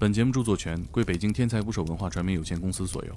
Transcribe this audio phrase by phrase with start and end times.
[0.00, 3.12] 本节目著作权归北京天才捕手文化传媒有限公司所有。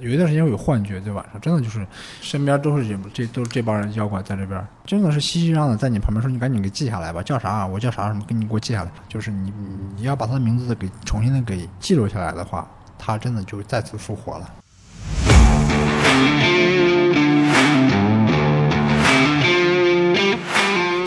[0.00, 1.86] 有一段时间我有幻觉，在晚上真的就是
[2.20, 7.64] 身边都是这这都是这帮人妖怪在这边，真的是熙熙攘攘在你旁边说你赶紧给记下来吧，叫啥啊？
[7.64, 8.24] 我叫啥什么？
[8.26, 8.90] 给你给我记下来。
[9.08, 9.52] 就是你
[9.94, 12.68] 你要把他的名字给重新的给记录下来的话，
[12.98, 14.52] 他真的就再次复活了。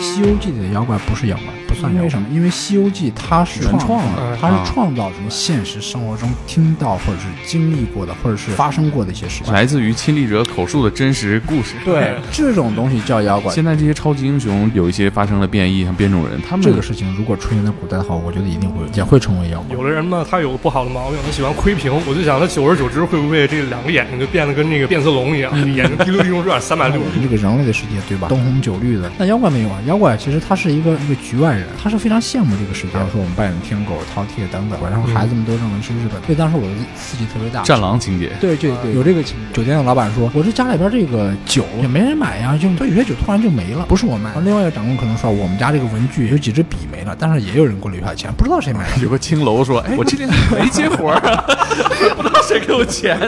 [0.00, 2.04] 西游记》里的妖怪不是妖怪，算妖怪。
[2.04, 2.26] 为什么？
[2.32, 11.74] 因为《西游记》它是原创的，它是创造什么现实生活中听到或者是经历过的，或者是发生过的一些事情，来自于亲历者口述的真实故事。
[11.84, 13.52] 对，这种东西叫妖怪。
[13.52, 19.76] 现在这些超级英雄有一些发生了变异，像变种人，他们这个事情如果出现在古代的话，我觉得一定会也会成为妖怪。
[19.76, 21.92] 有的人呢，他有个不好的毛病，他喜欢窥屏。
[22.06, 28.28] 我就想，他久而久之会不会这两个眼睛就变得跟那个变色龙一样， 眼睛滴溜滴溜转三百六十这个人类的世界，对吧？
[28.28, 29.78] 灯红酒绿的，那妖怪没有啊？
[29.86, 32.92] 妖怪其实他是一个一个局外人，他是非常羡慕这个世界。
[32.92, 36.20] 说我们扮演天狗、饕餮等等，然后孩子们都认为是日本。
[36.22, 38.32] 所以当时我的刺激特别大，战狼情节。
[38.40, 39.56] 对对对，有这个情节。
[39.56, 44.30] 酒店的老板说，我这家里边这个酒也没人买呀，就有些酒突然就没了，不是我卖。
[44.44, 48.98] 另外一个长工可能说，我们家这个文具有几支笔没了，但是也有人给我留下钱，不知道谁买的。
[49.02, 51.20] 有个青楼说，哎，我今天没接活儿，
[52.16, 53.18] 不知道谁给我钱。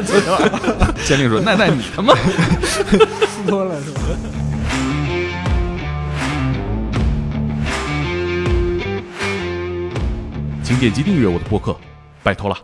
[1.04, 4.00] 监令 说，那那你他妈撕脱了是吧？
[10.68, 11.74] 请点击订阅我的播客，
[12.22, 12.56] 拜托了。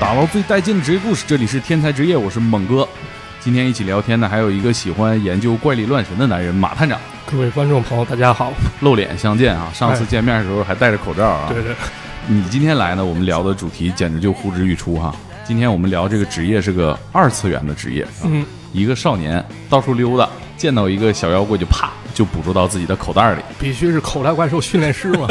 [0.00, 2.88] 打捞最带劲的职业故事，这里是天才职业，我是猛哥。
[3.38, 6.98] 今天一起聊天的还有一个喜欢研究怪力乱神的男人马探长。
[7.24, 9.70] 各位观众朋友，大家好，露脸相见啊！
[9.72, 11.52] 上次见面的时候还戴着口罩啊。
[11.52, 11.72] 对对。
[12.26, 15.14] 你今天来呢，我们聊的主题简直就呼之欲出哈。
[15.44, 25.26] 今天我们聊这个职业是个二次元的职业，嗯，一个少年到处溜达，见到一个小妖怪就啪就捕捉到自己的口袋里，必须是口袋怪兽训练师嘛。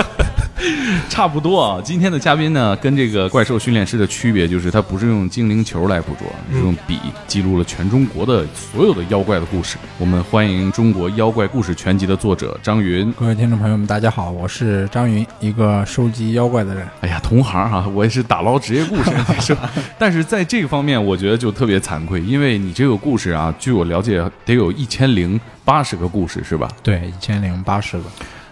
[1.09, 9.77] 差不多啊，今天的嘉宾呢，跟这个怪兽训练师的区别就是，他不是用精灵球来捕捉，是用笔记录了全中国的所有的妖怪的故事。
[9.97, 13.11] 我们欢迎中国妖怪故事全集的作者张云。
[13.13, 16.85] 各位听众朋友们，大家好，我是张云，一个收集妖怪的人。
[17.01, 19.69] 哎呀，同行哈，我也是打捞职业故事，是吧？
[19.97, 26.67] 但是在这个方面，我觉得就特别惭愧，因为你这个故事啊，据我了解，得有一千零八十个故事，是吧？
[26.83, 28.03] 对，一千零八十个。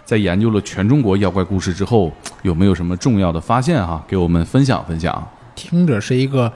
[0.07, 2.09] 在研究了全中国妖怪故事之后，
[2.41, 4.01] 有没有什么重要的发现哈？
[4.07, 5.27] 给我们分享分享。
[5.53, 6.49] 听着是一个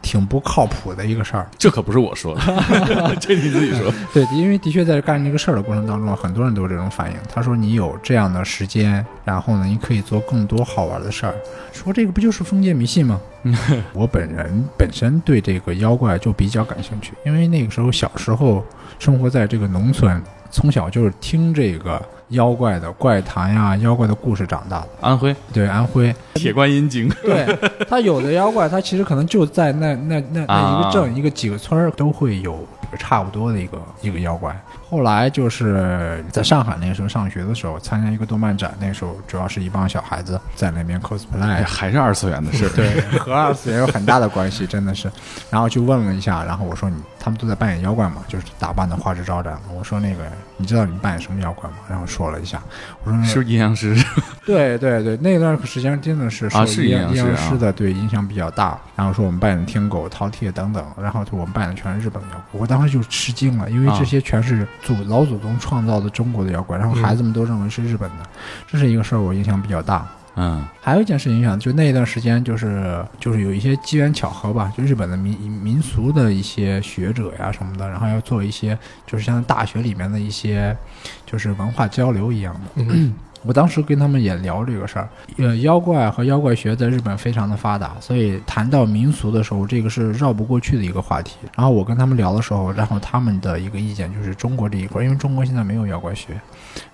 [0.00, 3.92] 挺不靠谱的一个事儿，这可不是我说的， 这你自己说。
[4.12, 7.16] 对，因为的确在干这个事儿的过程当中，很多人都有这种反应。
[7.28, 11.34] 他说：“你有这样的时间，然后呢，你可以做更多好玩的事儿。
[11.74, 13.20] ”说这个不就是封建迷信吗？
[13.92, 18.64] 我本人本身对这个妖怪就比较感兴趣，因为那个时候小时候
[19.00, 22.00] 生活在这个农村，从小就是听这个。
[22.28, 24.88] 妖怪的怪谈呀，妖怪的故事长大的。
[25.00, 27.46] 安徽对安徽铁观音精，对
[27.88, 32.66] 他有的妖怪，他其实可能就在那那那那一个镇一个几个村儿都会有
[32.98, 34.58] 差不多的一个一个妖怪。
[34.94, 45.10] 后来就是在上海那个时候上学的时候，参加一个动漫展，那时候主要是一帮小孩子在那边 cosplay，还是二次元的事，对，和二次元有很大的关系，真的是。
[45.50, 49.58] 然后就问了一下，然后我说你他们都在扮演妖怪嘛，就是打扮的花枝招展。
[49.76, 50.22] 我说那个
[50.58, 51.78] 你知道你扮演什么妖怪吗？
[51.90, 52.62] 然后说了一下，
[53.02, 53.96] 我说是阴阳师。
[54.46, 58.78] 对对对，那段时间真的是啊，是阴阳师的，对影响比较大。
[58.94, 64.64] 然后说我们扮演天狗、饕餮等等，然后我们扮演的全是日本妖怪，我当时就吃惊了，因为这些全是。
[64.84, 68.24] 祖老祖宗创造的中国的妖怪，然后孩子们都认为是日本的，
[68.68, 70.06] 这是一个事儿，我影响比较大。
[70.36, 80.76] 嗯，还有一件事影响，就那一段时间，就是就是有一些机缘巧合吧，就日本的民民俗的一些学者呀什么的，然后要做一些，就是像大学里面的一些，
[81.24, 82.84] 就是文化交流一样的。
[83.44, 91.36] 我当时跟他们也聊这个事儿，呃，妖怪和妖怪学在日本非常的发达，所以谈到民俗的时候，这个是绕不过去的一个话题。
[91.54, 96.40] 然后我跟他们聊的时候，然后他们的一个意见就是中国这一块，因为中国现在没有妖怪学，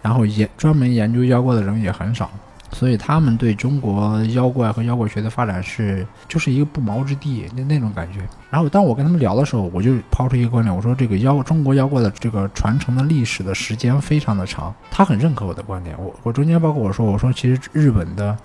[0.02, 2.30] 然后研专门研究妖怪的人也很少。
[2.72, 8.20] 所以他们对中国妖怪和妖怪学的发展是就是一个不毛之地，那那种感觉。
[8.50, 14.74] 然后当我跟他们聊的时候，我就抛出一个观点，我说这个妖中国妖怪的这个传承的历史的时间非常的长。
[14.90, 15.96] 他很认可我的观点。
[15.98, 18.36] 我我中间包括我说我说其实日本的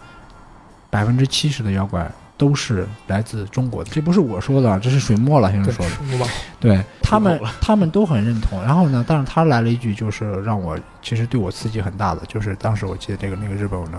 [0.89, 2.09] 百分之七十的妖怪。
[2.37, 6.25] 都是来自中国的，这不是我说的，这是水墨老先生说的。
[6.59, 8.61] 对他们，他们都很认同。
[8.61, 13.97] 然后呢，但是他来了一句，就是让我其实对我刺激很大的，就是当时我记得这个那个日本的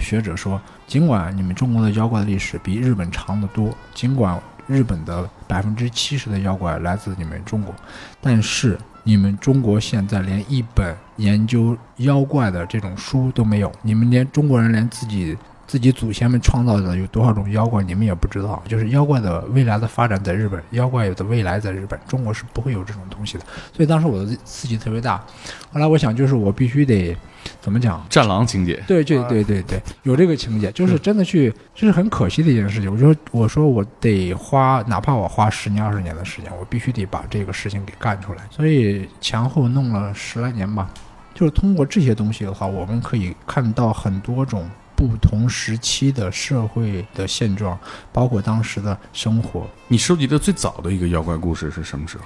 [0.00, 4.36] 学者说，尽管你们中国的妖怪的历史比日本长得多，尽管
[4.70, 7.74] 日本的百分之七十的妖怪来自你们中国，
[8.20, 15.36] 但是你们中国现在连一本研究妖怪的这种书都没有，你们连中国人连自己
[15.70, 18.60] 自己祖先们创造的有多少种妖怪，你们也不知道。
[18.66, 23.44] 就是妖怪的未来的发展在日本，妖怪的未来在日本，中国是不会有这种东西的。
[23.72, 25.24] 所以当时我的刺激特别大。
[25.72, 27.16] 后来我想，就是我必须得
[27.60, 28.04] 怎么讲？
[28.10, 32.90] 战狼情节，对对对对对，有这个情节，就是真的去，这是很可惜的一件事情。
[32.90, 38.42] 我说，我说我得花，哪怕我花十年二十年的时间，我必须得把这个事情给干出来。
[38.50, 40.90] 所以前后弄了十来年吧。
[41.32, 44.68] 就是通过这些东西的话，我们可以看到很多种
[45.00, 47.78] 不同时期的社会的现状，
[48.12, 49.66] 包括当时的生活。
[49.88, 52.24] 你收集的最早的一个妖怪故事是什么时候？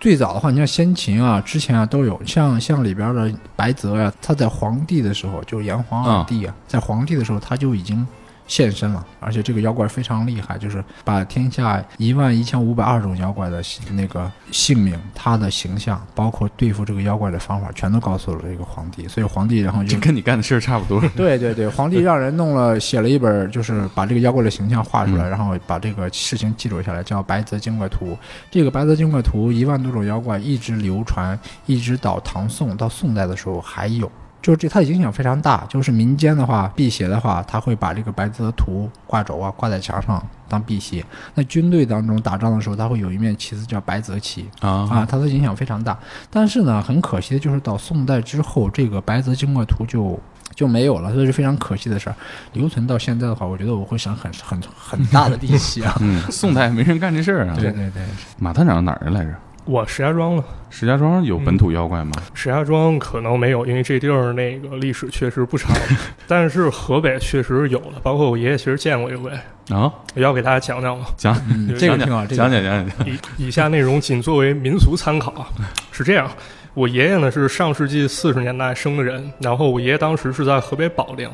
[0.00, 8.04] 最早的话，你像先秦啊，之前啊都有，像像里边的白泽呀、他在皇帝的时候，就是炎黄二帝啊，在皇帝的时候他就已经
[8.46, 13.62] 现身了，而且这个妖怪非常厉害，就是把天下一万一千五百二十种妖怪的
[13.92, 19.08] 那个姓名、他的形象，包括对付这个妖怪的方法，全都告诉了这个皇帝。
[19.08, 21.00] 所以皇帝然后就跟你干的事儿差不多。
[21.16, 28.12] 对对对，皇帝让人弄了写了一本，就是把这个妖怪的形象画出来，然后把这个事情记录下来，叫《白泽精怪图》。
[28.50, 34.10] 这个《白泽精怪图》一万多种妖怪一直流传，一直到唐宋，到宋代的时候还有。
[34.46, 41.04] 就是这它的影响非常大，就是民间的话，辟邪的话，他会把这个白泽图挂轴啊，挂在墙上当辟邪。
[41.34, 45.98] 那军队当中打仗的时候，它会有一面旗子叫白泽旗啊啊，它的影响非常大。
[46.30, 50.16] 但是呢，很可惜的就是到宋代之后，这个白泽精怪图就
[50.54, 52.14] 就没有了，这是非常可惜的事儿。
[52.52, 55.92] 留存到现在的话，我觉得我会省很很很大的力气啊。
[56.00, 57.54] 嗯，宋代没人干这事儿啊。
[57.58, 58.02] 对对对，
[58.38, 59.34] 马探长哪儿人来着？
[59.66, 62.12] 我石家庄的，石家庄有本土妖怪吗？
[62.34, 65.76] 石家庄可能没有，因为这地儿那个历史确实不长。
[66.28, 69.30] 但是河北确实有的，包括我爷爷其实见过一回。
[69.70, 71.06] 啊，要给大家讲讲吗？
[71.16, 73.08] 讲，嗯这个挺好，这个讲讲讲讲。
[73.08, 73.18] 以
[73.48, 75.50] 以下内容仅作为民俗参考啊。
[75.90, 76.30] 是这样，
[76.72, 81.28] 我爷爷呢是上世纪四十年代生的人，然后我爷爷当时是在河北保定。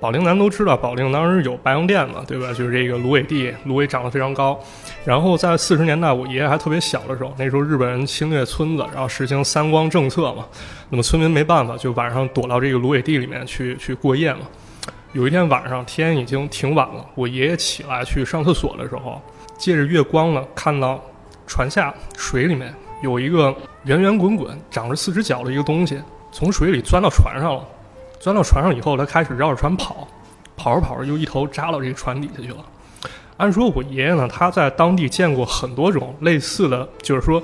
[0.00, 2.52] 保定咱都知道，保定当时有白洋淀嘛，对吧？
[2.52, 4.58] 就是这个芦苇地，芦苇长得非常高。
[5.04, 10.46] 然后在四十年代，我爷爷还特别小的时候，那时候日本人侵略村子，然后实行三光政策嘛，
[10.88, 14.40] 那么村民没办法，就晚上躲到这个芦苇地里面去去过夜嘛。
[15.14, 19.20] 有一天晚上，天已经挺晚了，我爷爷起来去上厕所的时候，
[19.56, 21.02] 借着月光呢，看到
[21.46, 22.72] 船下水里面
[23.02, 23.52] 有一个
[23.84, 26.00] 圆圆滚滚、长着四只脚的一个东西，
[26.30, 27.64] 从水里钻到船上了。
[28.18, 30.06] 钻到船上以后，他开始绕着船跑，
[30.56, 32.56] 跑着跑着就一头扎到这个船底下去了。
[33.36, 37.40] 按说，我爷爷呢，他在当地见过很多种类似的，就是说，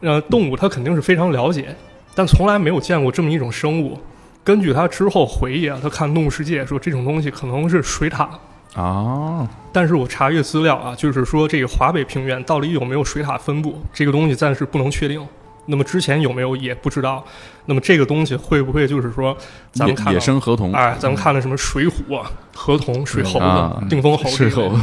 [0.00, 1.76] 呃，动物他肯定是非常了解，
[2.14, 3.98] 但从来没有见过这么一种生物。
[4.42, 8.26] 根据他之后回忆啊，他看《动物世界》说这种东西可能是水獭。
[8.74, 15.26] 啊，但是我查阅资料啊，就是说这个华北平原到底有没有水獭分布，这个东西暂时不能确定。
[15.68, 17.24] 那么之前有没有也不知道。
[17.66, 19.36] 那么这个东西会不会就是说，
[19.72, 22.30] 咱们看野生河童，哎，咱们看的什么水浒啊、
[22.60, 24.76] 河童、水猴啊子、定风猴这水类猴，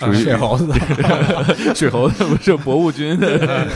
[0.00, 0.74] 属于水猴子。
[1.74, 3.66] 水猴子不是博物君的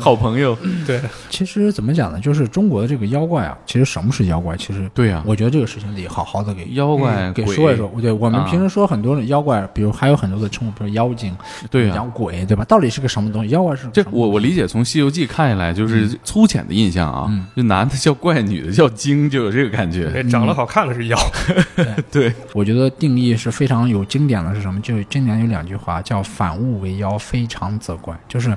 [0.00, 0.58] 好朋友。
[0.84, 1.00] 对，
[1.30, 2.18] 其实怎么讲呢？
[2.18, 4.56] 就是中国的这个妖怪啊，其实什么是妖怪？
[4.56, 7.88] 其实对呀，我觉得这个事情得好好的给妖怪嗯给说一说。
[8.02, 11.32] 对，我们啊平时说很多的妖怪，比如还有很多的称呼，比如妖精、
[11.70, 12.04] 对呀妖。
[12.12, 12.64] 鬼，对吧？
[12.64, 13.50] 到底是个什么东西？
[13.50, 20.22] 妖怪是这什么我我理解，从《西游记》看下来，就是粗浅的印象啊，嗯就男的叫怪，女的叫精，就有这个感觉。
[20.24, 21.18] 长得好看的是妖，
[22.10, 24.80] 对，我觉得定义是非常有经典的是什么？
[24.80, 28.56] 就经典有两句话，叫“反物为妖，非常则怪”，就是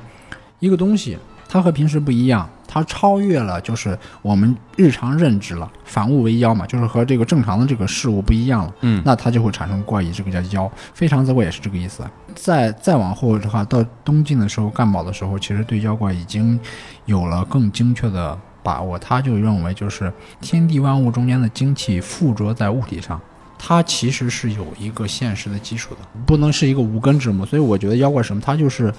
[0.60, 8.74] 一个东西它和平时不一样，它超越了就是我们日常认知了，反物为妖嘛，就是和这个正常的这个事物不一样了。
[8.82, 10.72] 嗯，那它就会产生怪异，这个叫妖。
[10.94, 12.04] 非常则怪也是这个意思。
[12.34, 16.58] 再再往后的话，到东晋的时候，干宝的时候，其实对妖怪已经
[17.06, 18.98] 有了更精确的把握。
[18.98, 23.20] 他就认为，就是天地万物中间的精气附着在物体上。
[23.64, 27.46] 它其实是有一个现实的基础的，不能是一个无根之木。
[27.46, 28.92] 所以我觉得妖怪什么，它就是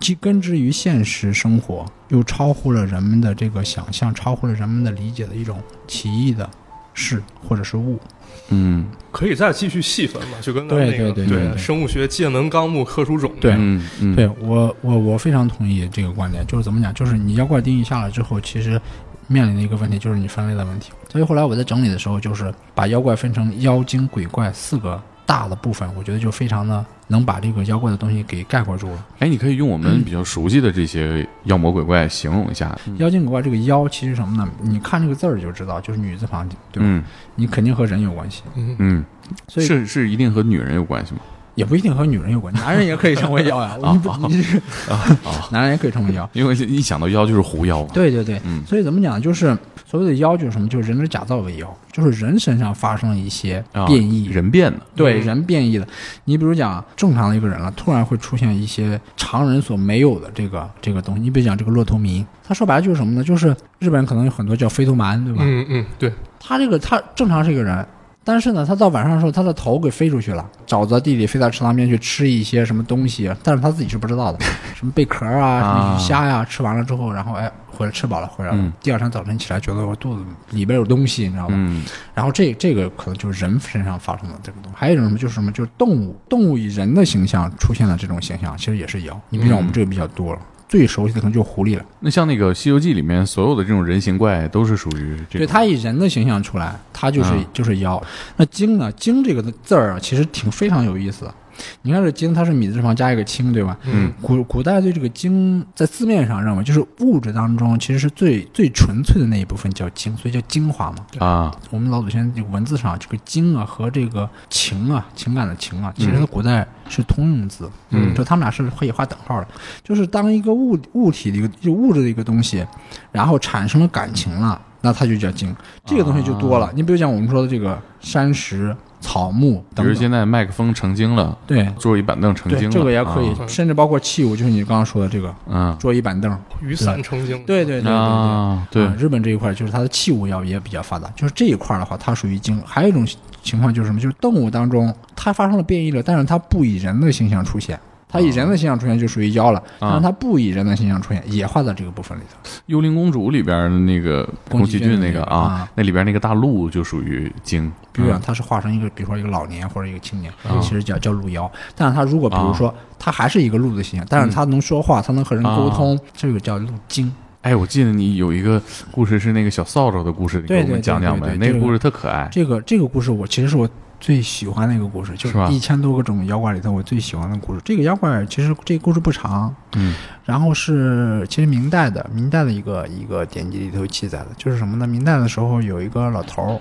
[0.00, 6.48] 既根植于现实生活，又超乎了人们的这个想象，超乎了人们的理解的一种奇异的
[6.94, 8.00] 事或者是物。
[8.48, 10.38] 嗯可以再继续细分嘛？
[10.40, 18.80] 就跟咱对那个对对对对生物学界门纲目科属种对嗯嗯，对我，我我非常同意这个观点，就是怎么讲，就是你妖怪定义下来之后，其实
[19.26, 20.92] 面临的一个问题就是你分类的问题。
[21.10, 29.06] 所以后来我在整理的时候，就是把妖怪分成妖精、鬼怪四个大的部分，我觉得就非常的能把这个妖怪的东西给概括住了。
[29.18, 32.78] 哎，你可以用我们比较熟悉的这些妖魔鬼怪形容一下。
[32.98, 34.48] 妖精鬼怪这个妖其实什么呢？
[34.60, 36.88] 你看这个字儿就知道，就是女字旁，对吧？
[36.88, 37.02] 嗯
[37.34, 39.04] 你肯定和人有关系，嗯，嗯，
[39.48, 41.20] 所以是是一定和女人有关系吗？
[41.56, 43.76] 也不一定和女人有关，男人也可以成为妖呀。
[43.92, 44.62] 你不，你是
[45.50, 46.28] 男人也可以成为妖。
[46.32, 47.88] 因为一想到妖就是狐妖嘛。
[47.92, 49.20] 对对对，嗯所以怎么讲？
[49.20, 50.68] 就是所谓的妖就是什么？
[50.68, 54.26] 就是人之假造为妖，就是人身上发生了一些啊变异。
[54.26, 55.86] 人变的，对嗯人变异的，
[56.24, 61.20] 你比如讲正常的一个人了，突然会出现一些常人所没有的这个这个东西。
[61.22, 63.24] 你比如讲这个骆头民，他说白了就是什么呢？
[63.24, 63.48] 就是
[63.78, 65.40] 日本人可能有很多叫飞头蛮，对吧？
[65.42, 67.86] 嗯嗯，对，他这个他正常是一个人，
[68.26, 74.40] 但是呢，他到晚上的时候，他的头给飞出去了，沼泽地里飞到池塘边去吃一些什么东西，但是他自己是不知道的，
[74.74, 78.72] 什么贝壳啊，什么鱼虾呀、吃完了之后，然后哎回来吃饱了回来了，嗯。
[78.82, 81.54] 第二天早晨起来觉得我肚子里边有东西，你知道吧？
[81.56, 81.84] 嗯。
[82.14, 89.20] 然后这这个可能就是人身上发生的这个东西，还有一种什么就是什么就是动物，动物以人的形象出现的这种形象，其实也是妖。
[89.28, 91.84] 你比如讲我们这个比较多了，最熟悉的可能就是狐狸了。
[92.00, 98.02] 那像那个《西游记》里面所有的这种人形怪都是属于这对，种它以人的形象出来，它就是、嗯就是妖。
[98.36, 98.90] 那精呢？
[98.92, 101.34] 精这个字儿啊，其实挺非常有意思的。
[101.82, 103.76] 你看这经，它是米字旁加一个清，对吧？
[103.84, 110.98] 嗯古古代对这个精在字面上认为，就是物质当中其实是最最纯粹的那一部分叫精，所以叫精华嘛。
[111.18, 119.48] 啊我们老祖先这个文字上，这个精啊和这个情啊，情感的情啊，其实嗯在古代是通用字，嗯就他们俩是可以画等号的。
[119.82, 122.66] 就是当一个物物体的一个就物质的一个东西，
[123.12, 125.54] 然后产生了感情了，那它就叫精。
[125.84, 126.70] 这个东西就多了。
[126.74, 136.36] 你比如讲我们说的这个山石、草木比如现在麦克风成精了，对桌椅板凳成精，了，这个也可以，啊甚至包括器物，就是你刚刚说的这个嗯桌椅板凳。
[136.60, 137.92] 雨伞成精，对对对对对。
[137.92, 142.60] 啊，对啊，日本这一块就是它的器物要也比较发达，就是这一块的话，它属于精。
[142.66, 143.06] 还有一种
[143.42, 144.00] 情况就是什么？
[144.00, 152.38] 就是动物当中它发生了变异了，但是它不以人的形象出现，它以人的形象出现就属于妖了，但是它不以人的形象出现，也画在这个部分里头。
[152.66, 161.50] 幽灵公主里边的那个宫崎崎骏那个个啊啊，那里边那个大鹿就属于精，比如讲，它是化成一个，比如说一个老年或者一个青年，啊其实叫叫鹿妖。
[161.74, 167.12] 但是它如果比如说它还是一个鹿的形象，但是它能说话，它能和人沟通，这个叫鹿精。
[167.42, 168.60] 哎，我记得你有一个
[168.90, 171.36] 故事是那个小扫帚的故事，你给我们讲讲呗。
[171.38, 172.28] 那个故事特可爱。
[172.32, 173.68] 这个这个故事我其实是我
[174.06, 177.60] 最喜欢的一个故事，就是吧一千多个种妖怪里头我最喜欢的故事。
[177.64, 184.86] 这个妖怪其实这个故事不长，嗯然后是其实明代的明代的一个一个典籍里头记载的，就是什么呢？
[184.86, 186.60] 明代的时候有一个老头儿，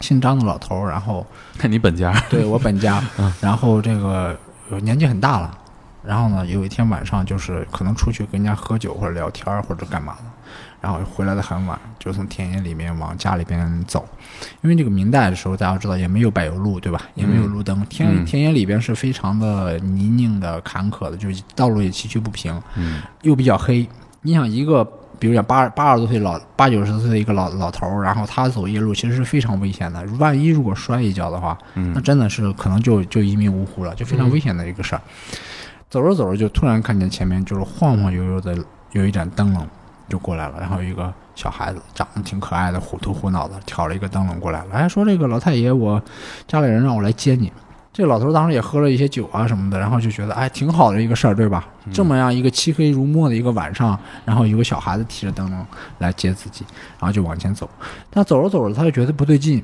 [0.00, 1.26] 姓张的老头儿，然后
[1.58, 3.04] 看 你本家，对我本家，
[3.42, 4.34] 然后这个
[4.70, 5.58] 呃年纪很大了，
[6.02, 10.24] 然后呢有一天晚上就是可能出去跟人家喝酒或者聊天或者干嘛的，
[10.84, 14.06] 然后回来的很晚，就从田野里面往家里边走，
[14.60, 17.00] 因为这个明代的时候大家知道也没有柏油路对吧？
[17.14, 23.88] 也没有路灯，田嗯田野里边是非常的泥泞的、坎坷的，就是道路也崎岖不平，嗯又比较黑。
[24.20, 24.84] 你想一个，
[25.18, 30.04] 比如讲八八十多岁老八九十岁的一个老老头儿，然后他走夜路其实是非常危险的。
[30.18, 35.00] 万一如果摔一跤的话，那嗯真的是可能就就一命呜呼了，就非常危险的一个事儿。
[35.88, 38.54] 走着走着就突然看见前面就是晃晃悠悠的
[38.92, 39.66] 有一盏灯笼
[40.08, 46.02] 就过来了，然后一个小孩子长得挺可爱的，虎头虎脑的，挑了一个灯笼过来了，哎说这个老太爷我
[46.46, 47.52] 家里人让我来接你。
[47.92, 51.64] 这老头当时也喝了一些酒啊什么的，然后就觉得哎挺好的一个事儿，对吧？
[51.92, 55.64] 这么样一个漆黑如墨的一个晚上，然后有个小孩子提着灯笼
[55.98, 56.64] 来接自己，
[56.98, 57.70] 然后就往前走。
[58.10, 59.62] 但走着走着他就觉得不对劲，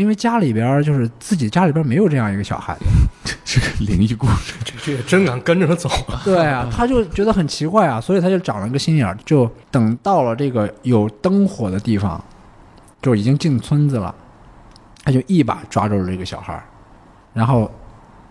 [0.00, 2.84] 因为家里边儿就是自己家里边没有这样一个小孩子，
[3.44, 4.54] 这个灵异故事。
[4.64, 6.22] 这这也真敢跟着他走啊！
[6.24, 12.18] 对啊，他就觉得很奇怪啊，所以他就长了个心眼儿，就等到了这个有灯火的地方，
[13.02, 14.14] 就已经进村子了，
[15.04, 16.64] 他就一把抓住了这个小孩儿，
[17.34, 17.70] 然后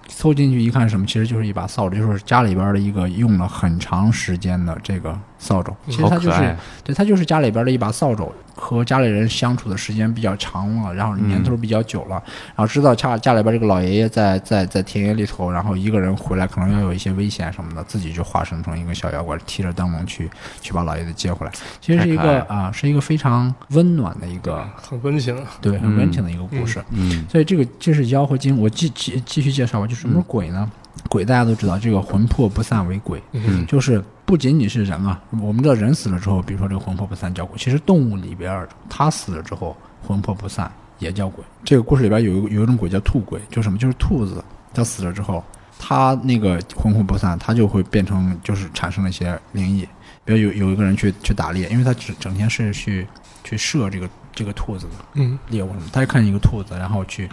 [0.07, 1.05] 凑进去一看，什么？
[1.05, 5.73] 其实就是一把扫帚，就是家里边的一个用了很长时间的这个扫帚。
[5.87, 12.21] 其实好它就是，对，它就是家里边的一把扫帚，和家里人相处的时间比较长了，然后年头比较久了，
[12.55, 20.29] 然后知道家家里边这个老爷爷在在在田野里头，然后一个人回来可能要有一些危险什么的，自己就化身成一个小妖怪，提着灯笼去
[20.61, 21.51] 去把老爷子接回来。
[21.79, 25.43] 其实是一个啊，是一个非常温暖的一个很温馨啊。
[25.61, 26.83] 对很温情的一个故事。
[26.91, 30.69] 嗯所以这个这是妖和精，我继继继续介绍吧，就什么是鬼呢？
[31.07, 39.75] 鬼大家都知道，这个魂魄不散为鬼，嗯就是不仅仅是人啊，我们知道人死了之后，比如说这个魂魄不散叫鬼，其实动物里边儿它死了之后
[40.07, 41.43] 魂魄不散也叫鬼。
[41.63, 43.79] 这个故事里边有一有一种鬼叫兔鬼，就什么？
[43.79, 45.43] 就是兔子它死了之后，
[45.79, 49.81] 它那个魂魄不散，它就会变成就是产生了一些灵异。
[50.23, 53.07] 比如有有一个人去去打猎，因为他整整天是去
[53.43, 57.27] 去射这个这个兔子的，嗯，猎物什么，他就看见一个兔子，然后去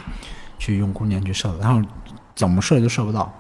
[0.58, 1.86] 去用弓箭去射，然后
[2.34, 3.30] 怎么射都射不到。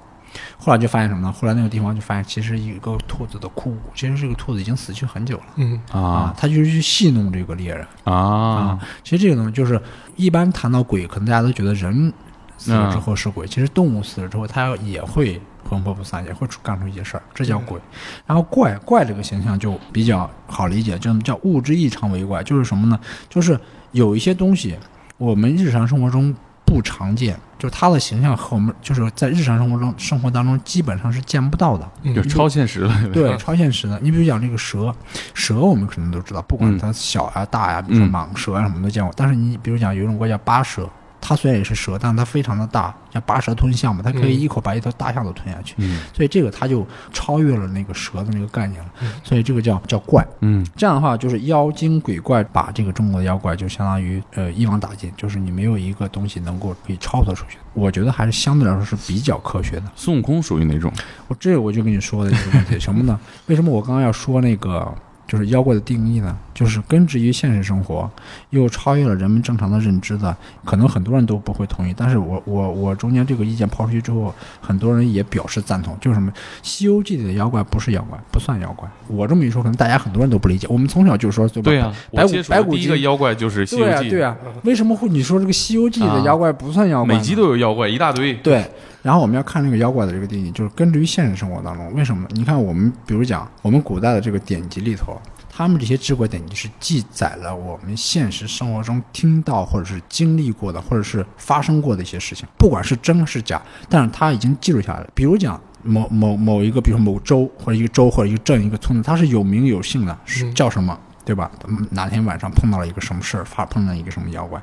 [0.58, 1.32] 后来就发现什么呢？
[1.32, 9.80] 后来那个地方就发现，其实一个兔子的枯骨，其实这个兔子已经死去很久了嗯，啊他就是去戏弄这个猎人啊其实这个东西就是，
[10.16, 12.12] 一般谈到鬼，可能大家都觉得人
[12.58, 13.46] 死了之后是鬼。
[13.46, 17.78] 其实动物死了之后，它也会魂魄不散，也会出干出一些事儿，这叫鬼。
[18.26, 22.98] 然后怪怪这个形象就比较好理解，就叫物之异常为怪，就是什么呢？
[23.28, 23.58] 就是
[23.92, 24.76] 有一些东西
[25.18, 26.34] 我们日常生活中
[26.66, 31.88] 不常见，就是它的形象和我们就是在日常生活中生活当中基本上是见不到的。
[32.02, 33.08] 嗯就超现实了。
[33.12, 33.98] 对，超现实的。
[34.02, 34.94] 你比如讲这个蛇，
[35.32, 39.12] 蛇我们可能都知道，不管嗯它小呀、大呀，比如说嗯蟒蛇啊什么都见过。
[39.16, 40.88] 但是你比如讲有一种怪叫八蛇，
[41.28, 45.74] 它虽然也是蛇，但是它非常的大，像八蛇吞象嘛，它可以嗯一口把一头大象都吞下去。
[45.78, 48.90] 嗯所以这个它就超越了那个蛇的那个概念了。
[49.24, 50.24] 所以这个叫叫怪。
[50.40, 57.58] 嗯这样的话，就是妖精鬼怪把这个中国的妖怪就相当于呃一网打尽，就是你没有一个东西能够可以超脱出去。
[57.74, 59.84] 我觉得还是相对来说是比较科学的。
[59.96, 60.92] 孙悟空属于哪种？
[61.26, 63.18] 我这我就跟你说的这个问题，什么呢？
[63.46, 64.94] 为什么我刚刚要说那个
[65.26, 66.36] 就是妖怪的定义呢？
[66.54, 68.10] 就是根植于现实生活，
[68.50, 71.92] 又超越了人们正常的认知的，可能很多人都不会同意。
[71.94, 78.88] 但是我我我中间这个意见抛出去之后，很多人也表示赞同，就是什么《西游记》里的妖怪不是妖怪，不算妖怪。
[79.08, 80.66] 我这么一说，可能大家很多人都不理解。
[80.70, 81.68] 我们从小就说对吧？
[81.70, 87.18] 对啊，白骨白骨精妖怪就是《西游记》，对啊、为什么会你说这个《西游记》的妖怪不算妖怪呢？
[87.18, 88.32] 每集都有妖怪一大堆。
[88.34, 88.64] 对，
[89.06, 91.94] 然后我们要看这个妖怪的这个定义，就是根植于现实生活当中。
[91.94, 92.28] 为什么呢？
[92.32, 95.16] 你看我们，比如讲我们古代的这个典籍里头，
[95.48, 105.08] 他们这些治国典籍是记载了我们现实生活中听到或者是经历过的，或者是发生过的一些事情，不管是真是假，但是它已经记录下来了。
[105.14, 105.60] 比如讲。
[105.82, 111.50] 某某某一个，比如说某州或者一个州或者一个镇一个村子，它是有名有姓的，是嗯叫什么，对吧？
[111.66, 114.62] 嗯哪天晚上碰到了一个什么事儿，发碰到一个什么妖怪，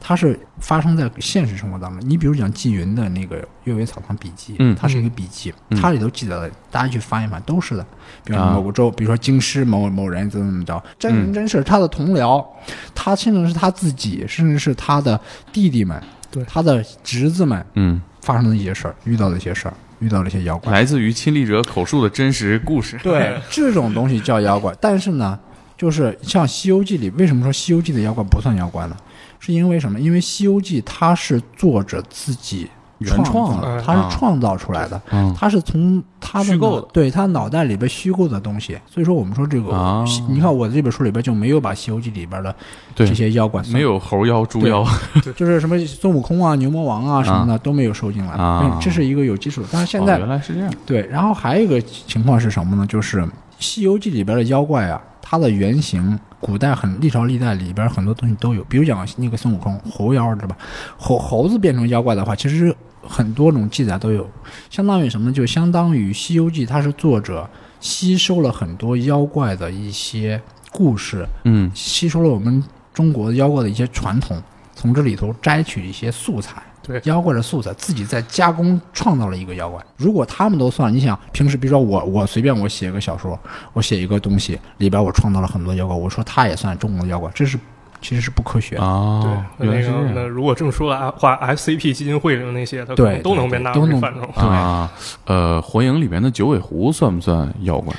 [0.00, 2.08] 它是发生在现实生活当中。
[2.08, 7.84] 你比如讲纪云的那个《阅微草堂笔记》，嗯它是一个笔记，嗯它里头记载的，大家去翻一翻都是的。
[8.22, 12.46] 比如说啊某个州，比如说京师某某人怎么怎么着，真真事，他的同僚，
[12.94, 15.20] 他甚至是他自己，甚至是他的
[15.52, 20.72] 弟弟们，对他的侄子们嗯，发生的一些事儿，遇到的一些事儿，遇到了一些妖怪。
[20.72, 22.96] 来自于亲历者口述的真实故事。
[23.02, 24.72] 对，这种东西叫妖怪。
[24.80, 25.38] 但是呢，
[25.76, 28.96] 就是像《西游记》里，为什么说《西游记》的妖怪不算妖怪呢？
[29.40, 30.00] 是因为什么？
[30.00, 32.66] 因为《西游记》它是作者自己
[32.98, 38.78] 原创的，它是创造出来的，嗯它是从他的虚构的对他脑袋里边虚构的东西。
[38.88, 42.54] 所以说，我们说这个，啊你看我的这本书里边就没有把《西游记》里边的
[42.94, 44.82] 这些妖怪没有猴妖、猪妖，
[45.36, 49.68] 就是什么孙悟空啊、牛魔王啊什么的、都没有收进来，这是一个有基础的。
[49.70, 50.72] 但是现在、哦原来是这样。
[50.86, 52.86] 对，然后还有一个情况是什么呢？
[52.86, 53.20] 就是
[53.58, 55.02] 《西游记》里边的妖怪啊，
[55.34, 58.62] 它的原型，古代很历朝历代里边很多东西都有。
[58.64, 60.56] 比如讲那个孙悟空猴妖，对吧？
[60.96, 64.30] 猴猴子变成妖怪的话，其实很多种记载都有。
[64.70, 65.32] 相当于什么呢？
[65.32, 74.40] 就相当于《西游记》，它是作者吸收了很多妖怪的一些故事，嗯吸收了我们中国的妖怪的一些传统，
[74.72, 76.62] 从这里头摘取一些素材。
[76.86, 79.82] 对妖怪的素材，自己再加工创造了一个妖怪。
[79.96, 83.38] 如果他们都算，你想平时比如说我我随便我写个小说，
[83.72, 87.58] 我写一个东西里边我创造了很多妖怪，我说他也算中国的妖怪，这是
[88.02, 88.82] 其实是不科学的。
[88.84, 94.26] 啊，对，那个那如果这么说的话，SCP 基金会里的那些，对能都能被纳对都能入范畴。
[94.38, 94.92] 啊。
[95.24, 97.94] 呃，火影里面的九尾狐算不算妖怪？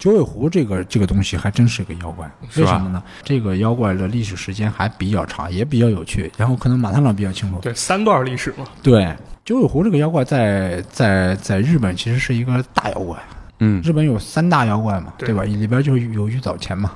[0.00, 3.02] 九尾狐这个这个东西还真是个妖怪，为什么呢？
[3.22, 6.32] 这个妖怪的历史时间还比较长，也比较有趣。
[6.38, 7.58] 然后可能马探长比较清楚。
[7.60, 13.16] 对，三段历史嘛，对，九尾狐这个妖怪在在在日本其实是一个大妖怪。
[13.58, 15.44] 嗯日本有三大妖怪嘛，对对吧？
[15.44, 16.92] 里边就有玉藻前嘛，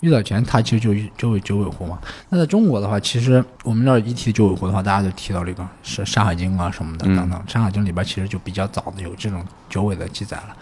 [0.00, 1.98] 玉藻前它其实就就有九尾狐嘛。
[2.28, 7.42] 那在中国的话，其实我们这儿一提九尾狐的话，大家就提到这个是《山海经》啊什么的嗯等等。
[7.46, 10.56] 山海经》里边其实就比较早的有这种九尾的记载了。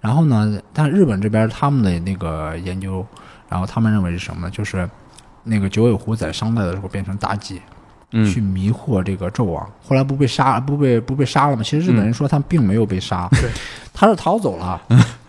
[0.00, 3.06] 然后呢，但日本这边他们的那个研究，
[3.48, 4.50] 然后他们认为是什么呢？
[4.50, 4.88] 就是
[5.44, 7.60] 那个九尾狐在商代的时候变成妲己，
[8.10, 11.62] 去嗯迷惑这个纣王，后来不被杀，不被不被杀了吗？
[11.62, 13.48] 其实日本人说他并没有被杀，对
[13.94, 14.80] 他是逃走了，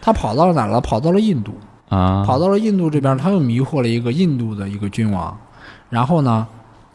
[0.01, 0.81] 他跑到了哪儿了？
[0.81, 1.53] 跑到了印度，
[1.91, 5.37] 啊，跑到了印度这边，他又迷惑了一个印度的一个君王，
[5.89, 6.47] 然后呢，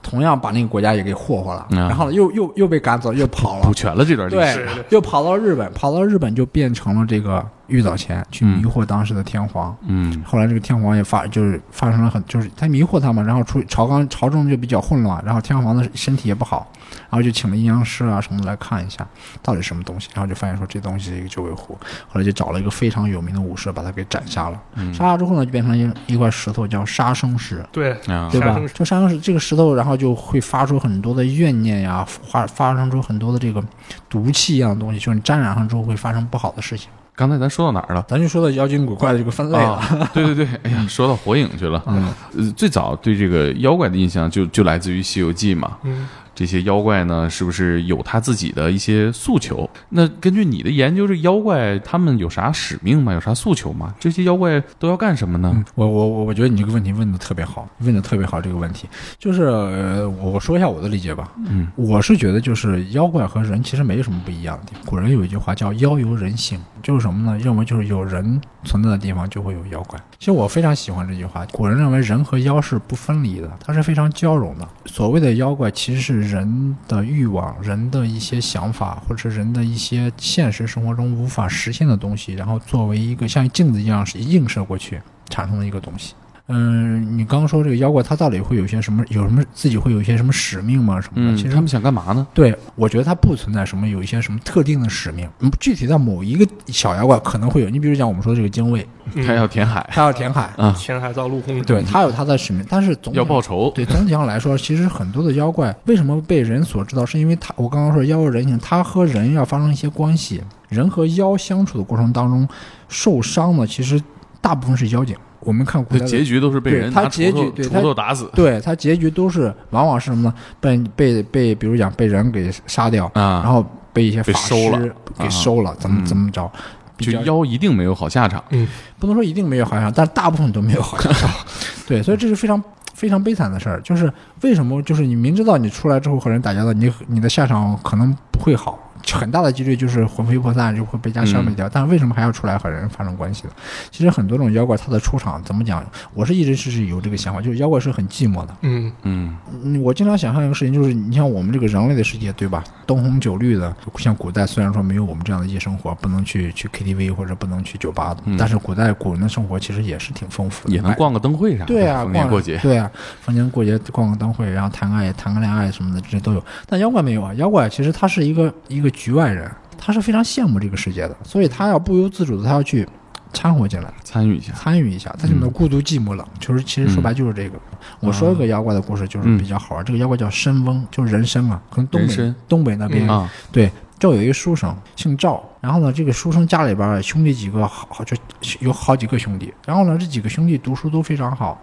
[0.03, 3.65] 同样把那个国家也给霍霍了，嗯然后呢又又又被赶走，又跑了。
[3.65, 4.67] 补，全了这段历对史。
[4.89, 9.77] 又跑到了日本，跑到日本就变成了这个玉藻前去迷惑当时的天皇。
[9.87, 10.23] 嗯。
[10.25, 16.67] 后来这个天皇也发就是发生了很就是他迷惑他嘛，然后出朝纲朝政就比较混乱，然后天皇的身体也不好，
[17.03, 19.07] 然后就请了阴阳师啊什么的来看一下
[19.43, 27.65] 到底什么东西，然后就发现说这东西是一个九尾狐，后来就找了一个非常有名的武士把它给斩杀了，嗯杀了之后呢就变成一一块石头叫杀生石。
[27.73, 33.63] 对，啊对吧就杀生石这个石头，然后就会发出很多的怨念呀，发发生出很多的这个
[34.09, 36.89] 毒气一样的东西，就是你沾染上之后会发生不好的事情。
[37.15, 38.05] 刚才咱说到哪儿了？
[38.07, 39.73] 咱就说到妖精鬼怪的这个分类了。
[39.73, 41.83] 啊，对对对，哎呀， 说到火影去了。
[41.87, 45.79] 嗯，呃，最早对这个妖怪的印象就就来自于《西游记》嘛。
[45.85, 49.69] 嗯，这些妖怪呢，是不是有他自己的一些诉求？
[49.89, 53.13] 那根据你的研究，这妖怪他们有啥使命吗？
[53.13, 53.93] 有啥诉求吗？
[53.99, 55.51] 这些妖怪都要干什么呢？
[55.57, 58.37] 嗯，我我我我觉得你这个问题问的特别好，问的特别好。
[58.39, 58.87] 这个问题
[59.19, 61.33] 就是，呃，我说一下我的理解吧。
[61.49, 64.85] 嗯，我是觉得就是妖怪和人其实没什么不一样的地方。
[64.85, 67.39] 古人有一句话叫“妖由人性”，就是什么呢？
[67.39, 69.99] 认为就是有人存在的地方就会有妖怪。
[70.19, 71.47] 其实我非常喜欢这句话。
[71.47, 74.69] 古人认为人和妖是不分离的，它是非常交融的。
[74.85, 86.15] 所谓的妖怪其实是人的欲望、人的一些想法，或者是人的一些现实生活中无法实现的东西，然后作为一个像镜子一样是映射过去产生的一个东西。
[86.49, 89.05] 嗯，你刚刚说这个妖怪，它到底会有些什么？
[89.09, 91.01] 有什么自己会有一些什么使命吗？
[91.01, 91.35] 什么的？
[91.35, 92.25] 嗯，其实他们想干嘛呢？
[92.33, 95.29] 对，我觉得它不存在什么有一些什么特定的使命。
[95.41, 97.69] 嗯，具体到某一个小妖怪可能会有。
[97.69, 102.65] 你比如讲我们说这个精卫，嗯他要填海他要填海，啊，填海造陆空，对，他有他的使命。
[102.69, 103.73] 但是总要报仇。
[103.75, 110.41] 对总体上来说，其实很多的妖怪为什么被人所知道，是因为他我刚刚说妖有人性，他和人要发生一些关系。
[110.69, 112.49] 人和妖相处的过程当中，
[112.89, 114.01] 受伤的其实
[114.41, 115.17] 大部分是妖精。
[115.47, 120.35] 我们看古代的结局都是被人拿他结局锄头锄对他头打死对他结局都是往往是什么呢？
[120.61, 126.51] 被被被，比如讲被人给杀掉，啊，然后被一些被法收了师给啊收了，怎么嗯怎么着？
[126.99, 128.43] 就较妖一定没有好下场。
[128.51, 128.67] 嗯
[128.99, 131.31] 不能说一定没有好下场，但大部分都没有好下场。
[131.87, 132.63] 对，所以这是非常
[132.95, 133.81] 非常悲惨的事儿。
[133.83, 134.81] 就是为什么？
[134.83, 138.79] 就是你明知道你出来之后和人打交道，你你的下场可能不会好，
[139.13, 141.69] 很大的几率就是魂飞魄散，就会被家消灭掉。
[141.69, 143.53] 但是为什么还要出来和人发生关系呢？
[143.91, 145.85] 其实很多种妖怪，它的出场怎么讲？
[146.15, 148.57] 我是一直是有这个想法，就是妖怪是很寂寞的。
[148.63, 152.65] 嗯嗯嗯，我经常想象一个事情，就是你像我们这个人类的世界，对吧？
[152.87, 161.67] 灯红酒绿的，像古代虽然说没有我们这样的夜生活，不能去去 KTV 或者不能去酒吧的，嗯但是古代古人的生活其实也是挺丰富的，也能逛个灯会啥的。
[161.67, 162.59] 对啊，逛逢年过节。
[162.59, 162.91] 对啊，
[163.21, 166.45] 逢年过节逛个灯会，然后谈个爱、谈个恋爱什么的，这些都有。
[166.67, 172.89] 但妖怪没有啊，妖怪其实它是一个一个局外人，他是非常羡慕这个世界的，所以他要不由自主的，他要去
[173.33, 173.93] 掺和进来。
[174.03, 174.53] 参与一下。
[174.55, 177.59] 参与一下，他就能嗯孤独寂寞冷，就是其实说白就是这个。
[178.01, 179.85] 我说一个妖怪的故事，就是嗯比较好玩。
[179.85, 183.71] 这个妖怪叫申翁，就是人参啊，可能东北东北那边、嗯啊，对。
[183.99, 188.15] 这有一个书生姓赵，然后呢，这个书生家里边兄弟几个好，好就
[188.61, 191.59] 有好几个兄弟，然后呢，这几个兄弟读书都非常好，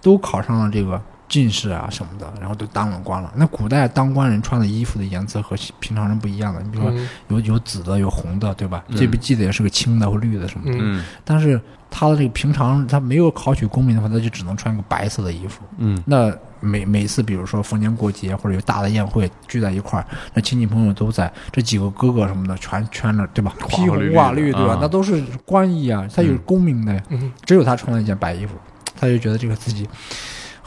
[0.00, 0.98] 都考上了这个
[1.28, 3.32] 进士啊什么的，然后都当了官了。
[3.36, 8.82] 那古代当官人穿的衣服的颜色和平常人不一样的，你比如说嗯有有紫的，有红的，对吧？
[8.88, 11.04] 嗯这边记得也是个青的或绿的什么的。
[11.24, 11.60] 但是
[11.90, 15.62] 他的这个平常他没有考取功名的话，他就只能穿个白色的衣服。
[15.78, 23.54] 嗯那每每次比如说逢年过节或者有大的宴会聚在一块儿，那亲戚朋友都在，这几个哥哥什么的全穿着，对吧？
[23.60, 24.72] 花披红挂绿，对吧？
[24.72, 27.02] 啊那都是官衣啊，他有嗯功名的呀。
[27.10, 28.54] 嗯只有他穿了一件白衣服，
[28.98, 29.88] 他就觉得这个自己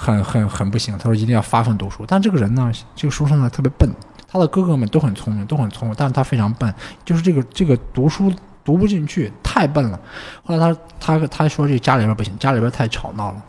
[0.02, 0.98] 很很很不行。
[0.98, 2.04] 他说一定要发奋读书。
[2.08, 3.88] 但这个人呢，这个书生呢特别笨，
[4.28, 6.74] 他的哥哥们都很聪明，都很聪明，但是他非常笨，
[7.06, 8.34] 就是这个这个读书
[8.66, 10.00] 读不进去，太笨了。
[10.44, 13.44] 后来他他他说这家里边不行，家里边太吵闹了。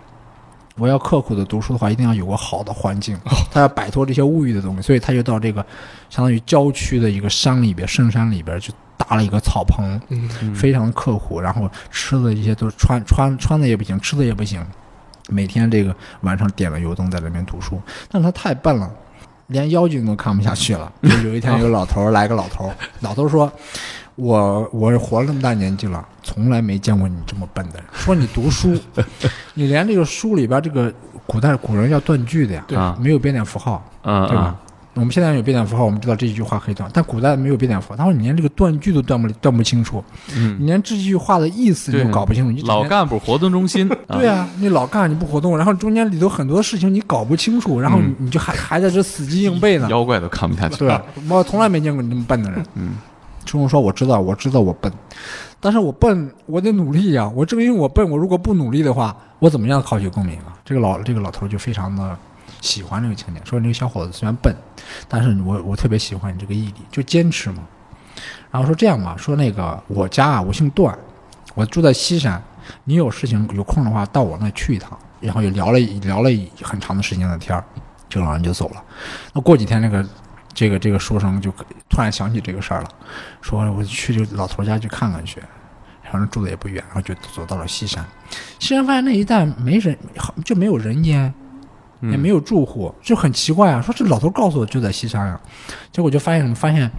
[0.77, 3.15] 我要刻苦的读书的话，一定要有个好的环境，
[3.51, 5.65] 他要摆脱这些物欲的东西，所以他就到这个
[6.09, 10.01] 相当于郊区的一个山里边，深山里边去搭了一个草棚，
[10.55, 14.65] 非常刻苦，然后吃的一些都是穿穿穿的也不行，吃的也不行，
[15.29, 17.81] 每天这个晚上点了油灯在那边读书，
[18.11, 18.91] 但是他太笨了。
[19.49, 20.91] 连妖精都看不下去了。
[21.03, 23.53] 就有一天，有个老头来个老头， 老头说
[24.17, 27.85] ：“我我活了这么大年纪了，从来没见过你这么笨的人。
[27.93, 28.75] 说你读书，
[29.53, 30.91] 你连这个书里边这个
[31.27, 34.57] 古代古人要断句的呀，对啊没有标点符号，嗯对吧？
[34.95, 37.97] 我们现在有标点符号，我们知道这一句话可以断，但古代没有标点符号。
[37.97, 40.05] 他说你连这个断句都断不断不清楚，
[40.37, 43.89] 嗯你连这句话的意思你都搞不清楚，你老干部活动中心。
[44.09, 50.77] 对啊，你老干你不活动，然后中间里头很多事情你搞不清楚，然后你就还还在这死记硬背呢， 妖怪都看不下去。
[50.77, 51.03] 对吧？
[51.31, 52.63] 我从来没见过你这么笨的人。
[52.75, 52.97] 嗯，
[53.47, 54.93] 师傅说我知道，我知道我笨，
[55.59, 60.53] 但是我笨，我得努力呀、我正因为我笨，我如果不努力的话，我怎么样考取功名啊？
[60.65, 62.17] 这个老这个老头就非常的
[62.63, 64.57] 喜欢这个青年，说这个小伙子虽然笨，
[65.07, 67.63] 但是我我特别喜欢你这个毅力，就坚持嘛。
[68.51, 70.99] 然后说这样吧，说那个我家啊，我姓段，
[71.55, 72.43] 我住在西山，
[72.85, 74.99] 你有事情有空的话到我那去一趟。
[75.21, 76.31] 然后也聊了聊了
[76.63, 77.65] 很长的时间的天儿，
[78.09, 78.83] 这老人就走了。
[79.33, 80.05] 那过几天，那个
[80.53, 81.53] 这个这个书生就
[81.89, 82.89] 突然想起这个事儿了，
[83.41, 85.41] 说我去这老头家去看看去。
[86.11, 88.05] 反正住的也不远，然后就走到了西山。
[88.59, 89.97] 西山发现那一带没人，
[90.45, 91.33] 就没有人烟，
[92.03, 93.81] 也没有有住户，就很奇怪啊。
[93.81, 95.41] 说这老头告诉我就在西山啊，
[95.93, 96.55] 结果就发现什么？
[96.55, 96.91] 发现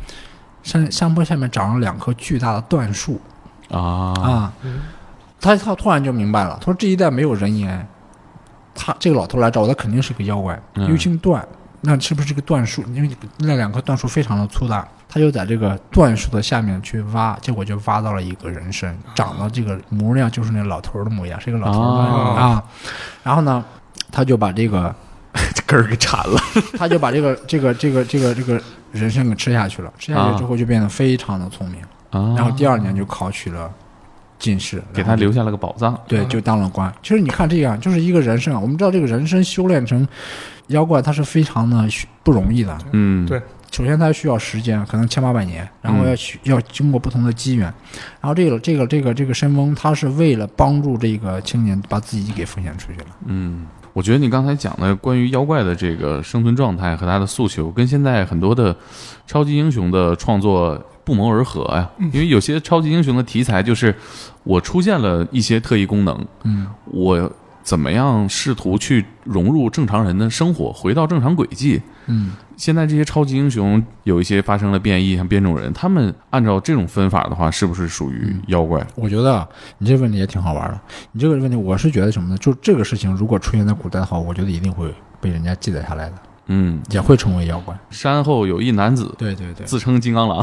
[0.62, 3.20] 山山坡下面长了两棵巨大的椴树
[3.70, 4.54] 啊啊。
[4.64, 4.82] 嗯
[5.42, 7.86] 他他突然就明白了，他说这一带没有人烟，
[8.74, 11.46] 他这个老头来找我，他肯定是个妖怪，嗯又姓段，
[11.82, 12.82] 那是不是这个椴树？
[12.94, 22.64] 因为那两棵椴树非常的粗大，他就在这个椴树的下面去挖，结果就挖到了一个人参，长得这个模样就是那老头儿的模样，是一个老头儿的哦啊。
[23.22, 23.62] 然后呢，
[24.14, 24.96] 他就把这个
[25.68, 26.40] 根儿给铲了。
[26.78, 33.70] 他就把这个这个这个这个这个人参给吃下去了，吃下去之后就变得非常的聪明，啊然后第二年就考取了
[34.38, 36.00] 进士，给他留下了个宝藏。
[36.08, 36.94] 对，就当了官。
[37.02, 40.08] 其实你看这样，就是一个人参啊，我们知道这个人参修炼成
[40.68, 42.78] 妖怪，它是非常的需不容易的。
[42.92, 47.66] 嗯，对首先，它需要时间，可能千八百年，然后嗯要去、要经过不同的机缘，
[48.22, 53.08] 然后这个这个这个这个申翁，他是为了帮助这个青年，把自己给奉献出去了。
[53.26, 58.76] 嗯，我觉得你刚才讲的关于妖怪的这个生存状态和他的诉求，跟现在很多的
[59.26, 61.90] 超级英雄的创作不谋而合呀。
[62.12, 63.96] 因为有些超级英雄的题材就是
[64.44, 71.82] 我出现了一些特异功能，嗯，我怎么样试图去融入正常人的生活，回到正常轨迹。
[72.08, 72.32] 嗯，
[72.64, 78.82] 现在这些超级英雄有一些发生了变异，像变种人，他们按照这种分法的话，是不是属于妖怪？
[78.96, 79.46] 我觉得啊
[79.80, 80.80] 你这个问题也挺好玩的。
[81.12, 82.38] 你这个问题，我是觉得什么呢？
[82.38, 86.14] 就这个事情，如果出现在古代的话，我觉得一定会被人家记载下来的，
[86.46, 87.78] 嗯，也会成为妖怪。
[87.90, 90.42] 山后有一男子对对对，自称金刚狼，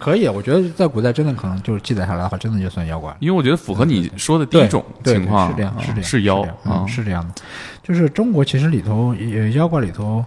[0.00, 0.26] 可以。
[0.26, 3.16] 我觉得在古代真的可能就是记载下来的话，真的就算妖怪。
[3.20, 7.34] 因为我觉得符合你说的第一种情况，对是这样，啊是这样，是妖这样嗯啊，是这样的。
[7.80, 10.24] 就是中国其实里头，呃，妖怪里头，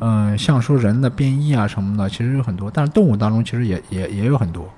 [0.00, 4.68] 嗯、像说人的变异啊什么的，其实有很多，但是动物当中其实也也也有很多。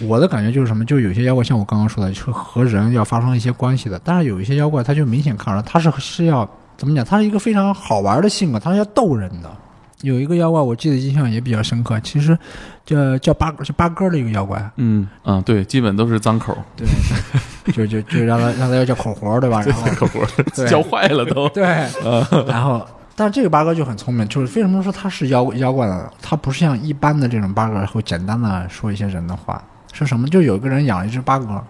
[0.00, 7.04] 我的感觉就是什么，就有些妖怪像我刚刚说的，是和人要发生一些关系的，但是有一些妖怪，它就明显看出来，它是是要怎么讲？
[7.04, 9.50] 它是一个非常好玩的性格，它是要逗人的。
[10.02, 12.38] 有一个妖怪，我记得印象也比较深刻，其实
[12.84, 16.86] 叫叫八哥，是八哥的一个妖怪，嗯啊，对，基本都是脏口，对，
[17.72, 19.62] 就就就让他让他要叫口活，对吧？
[19.64, 20.20] 然后口活
[20.54, 21.48] 对教坏了都。
[21.48, 21.64] 对，
[22.46, 26.08] 然后，但是这个八哥就很聪明，就是为什么说他是妖妖怪呢？
[26.20, 30.28] 他不是像一般的这种八哥会简单的说一些人的话，是什么？
[30.28, 31.64] 就有一个人养了一只八哥，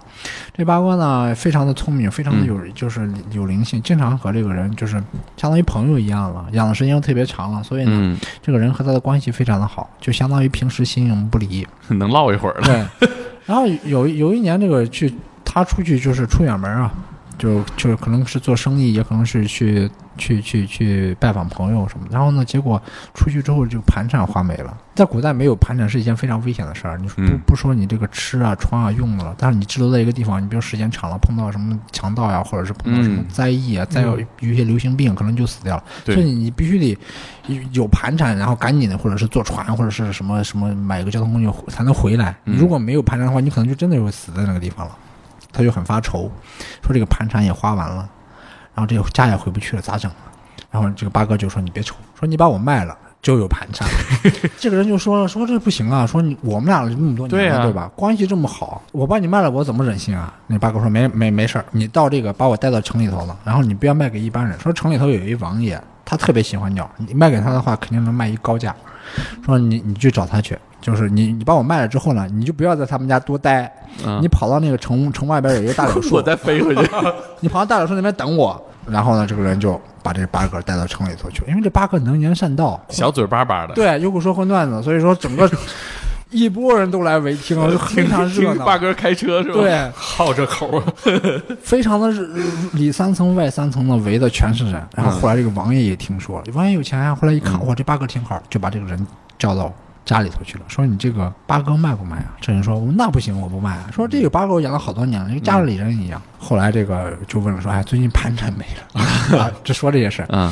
[0.52, 4.94] 这八哥呢非常的聪明，非常的有、就是有灵性，经常和这个人就是
[5.36, 11.64] 相当于朋友一样了，养的时间又特别长了，所以呢，嗯，这个人和他的关系非常的好，就相当于平时形影不离。
[11.86, 12.62] 能唠一会儿了。
[12.98, 13.08] 对，
[13.44, 16.92] 然后有有一年这个去他出去就是出远门啊，
[17.38, 22.06] 就就可能是做生意，也可能是去去去去拜访朋友什么。
[22.10, 22.80] 然后呢，结果
[23.14, 24.76] 出去之后就盘缠花没了。
[24.94, 26.96] 在古代没有盘缠是一件非常危险的事儿。
[26.96, 35.84] 你说不嗯不说你这个吃啊穿啊用的了，但是你滞留在一个地方，你比如时间长了碰到什么强盗呀、或者是碰到什么嗯灾疫啊，再有有一些流行病，可能就死掉了。
[36.04, 36.98] 所以对，你你必须得
[37.46, 42.34] 有有盘缠，然后赶紧的，或者是坐船，或者是什么什么买个交通工具才能回来。
[42.44, 44.96] 如果没有盘缠的话，你可能就真的会死在那个地方了。
[45.52, 46.30] 他就很发愁，
[46.82, 48.08] 说这个盘缠也花完了，
[48.76, 50.30] 然后这个家也回不去了，咋整啊？
[50.70, 53.88] 然后这个八哥就说：“你别愁，说你把我卖了就有盘缠。”
[54.60, 57.90] 这个人就说了：“说这不行啊，说你我们俩这么多年了，对啊对吧？
[57.96, 64.58] 关系这么好，我把你卖了，我怎么忍心啊？”那八哥说：“没没没事儿，你到这个把我带到城里头了，然后你不要卖给一般人。
[64.60, 68.74] 说城里头有一王爷，他特别喜欢鸟，你卖给他的话，肯定能卖一高价。
[69.44, 73.72] 说你你去找他去，就是你你把我卖了之后呢，你就不要在他们家多待，
[74.04, 76.88] 嗯你跑到那个城城外边有一个大柳树， 我再飞回去。
[77.40, 78.62] 你跑到大柳树那边等我。
[78.88, 85.50] 然后呢，这个人就把这八哥带到城里头去，因为这八哥能言善道，小嘴巴巴的，对，又会说荤段子，所以说整个
[86.30, 88.64] 一波人都来围听，就非常热闹。
[88.64, 90.84] 八哥开车是吧？，对，好这口啊，
[91.60, 92.28] 非常的是
[92.74, 94.80] 里三层外三层的围的全是人。
[94.94, 99.04] 然后后来这个王爷也听说了，王爷有钱啊，后来一看，哇，这八哥挺好，就把这个人
[99.36, 99.72] 叫到
[100.06, 102.36] 家里头去了，说你这个八哥卖不卖啊？
[102.40, 103.90] 这人说那不行，我不卖啊。
[103.92, 106.22] 说这个八哥我养了好多年了，跟家里人一样。
[106.38, 109.50] 后来这个就问了说，哎，最近盘缠没了啊？
[109.62, 110.50] 就说这些事儿。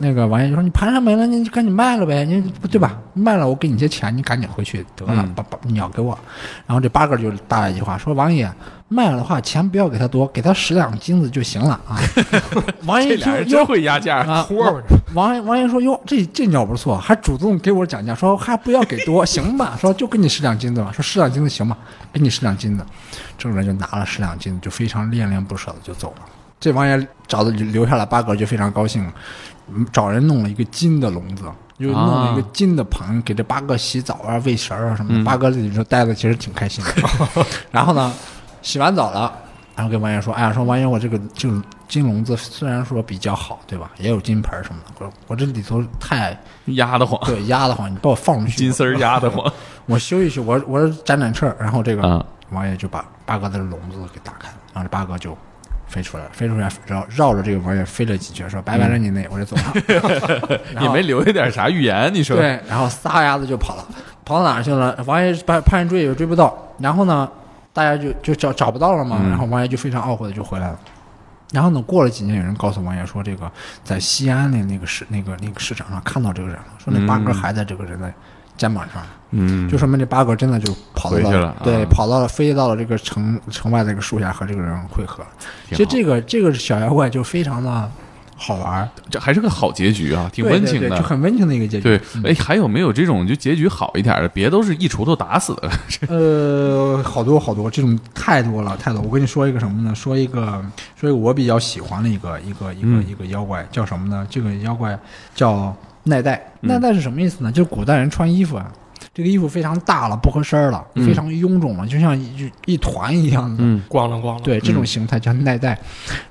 [0.00, 2.96] 那个王爷就说：“你盘上没了，你就赶紧卖了呗，你对吧？
[3.14, 6.16] 卖了我给你些钱，你赶紧回去得了，嗯把把鸟给我。”
[6.66, 8.48] 然后这八哥就搭了一句话说：“王爷
[8.86, 11.98] 卖了的话，钱不要给他多，给他十两金子就行了啊。
[12.86, 14.18] ”王爷这一听哟俩人真会压价。
[14.18, 14.46] 啊，
[15.14, 19.76] 王爷王爷说：“哟，这这鸟不错，还主动给我讲价，说还不要给多，行吧？
[19.80, 21.76] 说就给你十两金子吧，说十两金子行吧，
[22.12, 22.86] 给你十两金子。”
[23.36, 26.24] 这个人就拿了十两金子，就非常恋恋不舍的就走了。
[26.60, 29.12] 这王爷找的留下了八哥，就非常高兴，嗯
[29.92, 31.44] 找人弄了一个金的笼子，
[31.78, 35.20] 又弄了一个金的盆，给这八哥洗澡啊、喂食儿啊什么的。
[35.20, 37.46] 嗯八哥在里头待的其实挺开心的。
[37.70, 38.12] 然后呢，
[38.62, 39.32] 洗完澡了，
[39.74, 43.90] 然后跟王爷说：“哎呀，说王爷，我这个这个金笼子虽然说比较好，对吧？
[43.98, 49.44] 也有金盆什么的，我我这里头太压得慌，对压得慌，你把我放出去，金丝儿压得慌
[49.86, 51.56] 我我休息休，我我展展翅儿。
[51.60, 52.24] 然后这个啊！
[52.50, 55.36] 王爷就把八哥的笼子给打开了，然后这八哥就
[55.88, 60.60] 飞出来了，飞出来绕绕着这个王爷飞了几圈，说拜拜了你那，我就走了。
[60.80, 62.36] 也没留下点啥预言，你说？
[62.36, 63.84] 对，然后撒丫子就跑了，
[64.24, 64.96] 跑到哪儿去了？
[65.06, 67.28] 王爷派派人追也追不到，然后呢，
[67.72, 70.78] 大家就就找找不到了嘛，嗯然后王爷就非常懊悔的就回来了。
[71.50, 73.50] 然后呢，过了几年，有人告诉王爷说，这个
[73.82, 78.12] 在西安的那个市那个那个市场上看到这个人了，说那八哥嗯还在这个人的
[78.58, 85.24] 肩膀上，嗯，就说明这八哥真的就跑到回去了对，啊跑到了飞到了这个城城外的一个树下和这个人会合。
[85.70, 87.90] 其实这个这个小妖怪就非常的
[88.40, 91.02] 好玩儿，这还是个好结局啊，挺温情的对对就。
[91.02, 91.82] 很温情的一个结局。
[91.82, 94.28] 对，哎，还有没有这种就结局好一点的？
[94.28, 95.70] 别都是一锄头打死的。
[96.08, 99.00] 呃，好多好多，这种太多了，太多。
[99.02, 99.92] 我跟你说一个什么呢？
[99.92, 104.24] 说一个，说一个我比较喜欢的一个一个一个、嗯一个妖怪，叫什么呢？
[104.30, 104.96] 这个妖怪
[105.34, 105.76] 叫
[106.08, 106.42] 奈代。
[106.62, 107.52] 嗯奈代是什么意思呢？
[107.52, 108.70] 就是古代人穿衣服啊，
[109.14, 113.56] 这个衣服非常大了，不合身儿了，嗯非常臃肿了，就像一一团一样的。
[113.60, 114.42] 嗯咣啷咣啷。
[114.42, 115.78] 对，这种嗯形态叫奈带。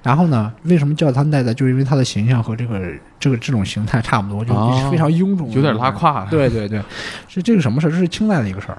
[0.03, 1.53] 然后呢，为什么叫它奈带？
[1.53, 2.81] 就是因为它的形象和这个
[3.19, 5.89] 这个这种形态差不多，就哦非常臃肿，有点拉。
[5.91, 6.81] 胯。，对对对，
[7.27, 7.89] 是这个什么事儿？
[7.89, 8.77] 这是清代的一个事儿。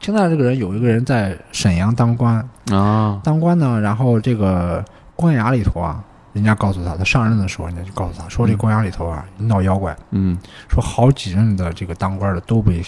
[0.00, 2.36] 清代这个人有一个人在沈阳当官，
[2.72, 12.82] 啊，当官呢，然后这个官衙里头啊，人家告诉他，他上任的时候，人家就告诉他说，这官衙里头啊闹妖怪，嗯，说好几任的这个当官的都被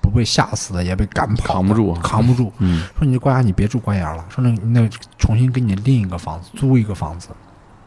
[0.00, 1.94] 不被吓死的，也被赶跑的，扛不住。
[1.94, 2.52] 扛不住。
[2.58, 2.84] 嗯。
[2.98, 7.28] 说你这官衙你别住官衙了，说那那重新给你另一个房子，租一个房子，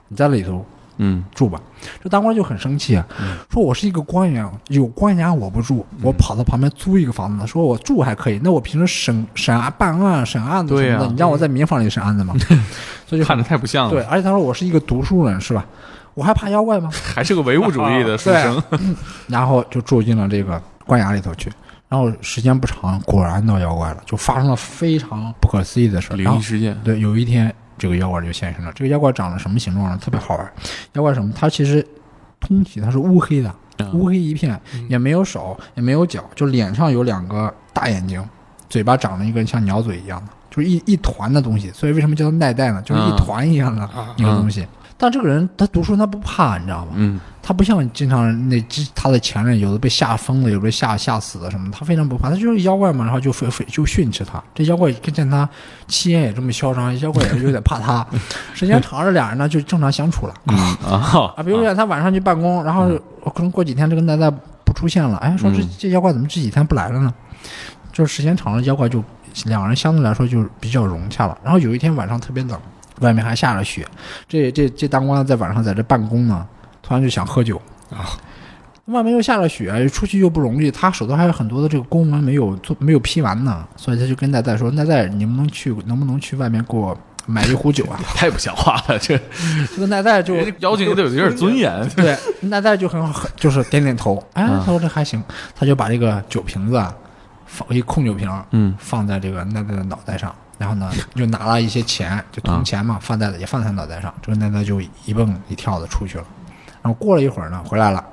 [0.07, 0.65] 你在里头
[0.97, 1.59] 嗯住吧。
[2.03, 3.05] 这当官就很生气啊，
[3.51, 12.33] 说我是一个官员，有官衙我不住，嗯我跑到旁边租一个房子，说我住还可以，那我平时审审案办案审案子什么的，你让我在民房里审案子吗？
[13.07, 13.91] 所以就看着太不像了。
[13.91, 15.65] 对，，而且他说我是一个读书人，是吧？
[16.15, 16.89] 我还怕妖怪吗？
[17.13, 18.63] 还是个唯物主义的 书生。
[19.27, 21.51] 然后就住进了这个官衙里头去。
[21.87, 26.15] 然后时间不长，果然闹妖怪了，就发生了非常不可思议的事儿。
[26.15, 26.75] 灵异事件。
[26.83, 28.71] 对，有一天这个妖怪就现身了。
[28.73, 29.97] 这个妖怪长得什么形状呢？
[30.01, 30.53] 特别好玩。
[30.93, 31.31] 妖怪什么？
[31.35, 31.85] 它其实
[32.39, 38.23] 通体它是乌黑的，啊乌黑一片，嗯也没有手，也没有脚，就脸上有两个大眼睛，
[38.69, 41.71] 嘴巴长了一个像鸟嘴一样的，就是一一团的东西。
[41.71, 42.81] 所以为什么叫它奈代呢？
[42.83, 44.65] 就是一嗯团一样的啊一个东西。
[44.97, 46.93] 但这个人他读书他不怕，你知道吗？
[46.95, 54.43] 嗯他不像经常那之他的前任，有的被吓疯了，有的被吓吓死了什么，他非常不怕，他就是妖怪嘛，然后就非非就训斥他。
[54.55, 55.47] 这妖怪跟见他
[55.87, 58.03] 气焰也这么嚣张，妖怪也有点怕他。
[58.55, 61.43] 时间长了，俩人呢就正常相处了 嗯啊啊。
[61.43, 62.89] 比如说他晚上去办公，然后
[63.25, 64.27] 可能过几天这个奈奈
[64.63, 67.13] 不出现了，哎，说这嗯这妖怪怎么这几天不来了呢？
[67.93, 69.03] 就是时间长了，妖怪就
[69.45, 71.37] 两人相对来说就比较融洽了。
[71.43, 72.59] 然后有一天晚上特别冷，
[73.01, 73.87] 外面还下着雪，
[74.27, 76.43] 这这这当官的在晚上在这办公呢，
[76.85, 78.05] 突然就想喝酒啊。
[78.85, 86.95] 外面又下了雪，出去又不容易，他手头还有很多的这个公文没有做，没有批完呢，所以他就跟奈代说：“奈代，你能不能去，能不能去外面给我
[87.25, 89.19] 买一壶酒啊 太不像话了，这？”
[89.73, 91.89] 这个奈代就妖精也得有点尊严。
[91.95, 95.23] 对，奈代就很很就是点点头，哎，嗯他说这还行，
[95.55, 96.93] 他就把这个酒瓶子啊，
[97.47, 104.13] 放一空酒瓶，嗯放在这个奈奈的脑袋上，然后呢，就拿了一些钱，就铜钱嘛，放在也放在他脑袋上。
[104.21, 106.23] 这个奈奈就一蹦一跳的出去了。
[106.85, 108.05] 然后过了一会儿呢，回来了，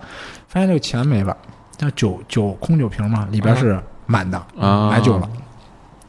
[0.48, 1.36] 发现这个钱没了，
[1.78, 5.28] 那酒酒空酒瓶嘛，里边是满的，啊买酒了。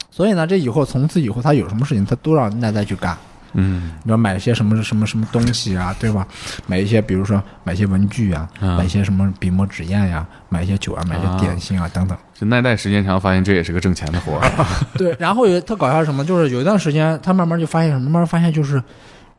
[0.09, 3.17] 所以呢，这以后从此以后，他有什么事情，他都让奈奈去干。
[3.55, 6.25] 嗯你要买一些什么什么什么东西啊，对吧？
[6.65, 12.17] 买一些，比如说买一些文具啊，啊买一些什么笔墨纸砚呀，买一些酒啊，买一些啊点心啊等等。
[12.33, 14.49] 这耐代时间长，发现这也是个挣钱的活儿。
[14.97, 18.81] 对，然后有特搞笑是什么，就是有一段时间，他慢慢就发现什么，慢慢发现就是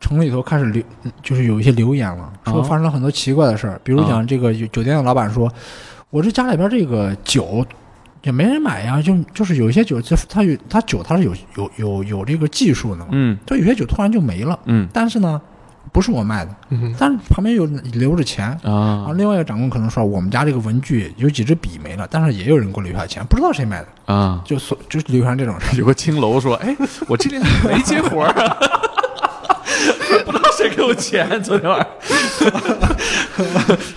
[0.00, 0.82] 城里头开始流，
[1.22, 5.52] 就是有一些流言了，说哦发生了很多奇怪的事儿，比如讲这个有酒店的老板说，
[6.10, 7.64] 我这家里边这个酒。
[8.22, 15.38] 也没人买呀，就就是有一些酒，这它有它酒它是有有有有这个技术的嘛，嗯就有些酒突然就没了，嗯但是呢，
[15.92, 18.46] 不是我卖的，嗯但是旁边有留着钱。
[18.62, 24.40] 啊啊，另外一个长官可能说，我们家这个文具有几支笔没了，但是也有人给我留下钱，不知道谁买的，啊！
[24.42, 25.76] 就所就流传这种事。
[25.76, 26.74] 有个青楼说：“哎，
[27.06, 28.56] 我这里没接活儿啊，
[30.24, 31.88] 不知道谁给我钱，昨天晚上。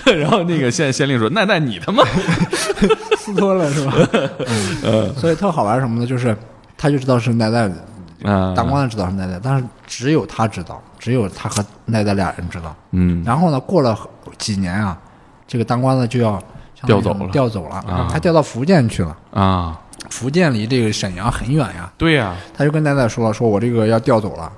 [0.17, 2.04] ”然后那个县县令说：“奈奈，你他妈
[3.17, 3.93] 撕脱了是吧？
[4.84, 6.06] 嗯，所以特好玩什么呢？
[6.08, 6.36] 就是
[6.78, 7.69] 他就知道是奈奈，
[8.23, 12.75] 啊当官的知道是奈奈，但是只有他知道，只有他和奈奈俩人知道。
[12.92, 13.98] 嗯然后呢，过了
[14.38, 14.98] 几年啊，
[15.48, 16.42] 这个当官的就要
[16.85, 19.15] 调走了调走了，啊他调到福建去了。
[19.31, 19.79] 啊，
[20.10, 24.52] 福建离这个沈阳很远呀，对呀，他就跟奈奈说了，说我这个要调走了，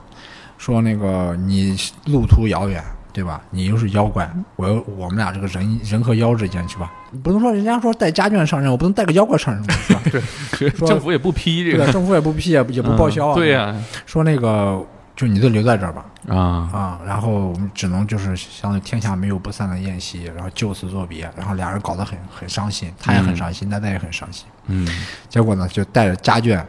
[0.59, 3.41] 说那个你路途遥远，对吧？
[3.49, 10.01] 你又是妖怪，我又我们俩这个人人和妖之间去吧，你不能说人家说带家眷上任，我不能带个妖怪上任吧，是吧？
[10.77, 11.93] 说 政府也不批这个对？
[11.93, 13.33] 政府也不批，也不也不报销啊。
[13.35, 13.73] 对呀，
[14.05, 14.85] 说那个
[15.15, 16.37] 就你就留在这儿吧，啊，
[16.71, 24.45] 啊，然后我们只能就是相当于天下没有不散的宴席，然后就此作别，然后俩人搞得很很伤心，他也很伤心，奈奈也很伤心。
[24.67, 24.87] 嗯
[25.29, 26.61] 结果呢，就带着家眷，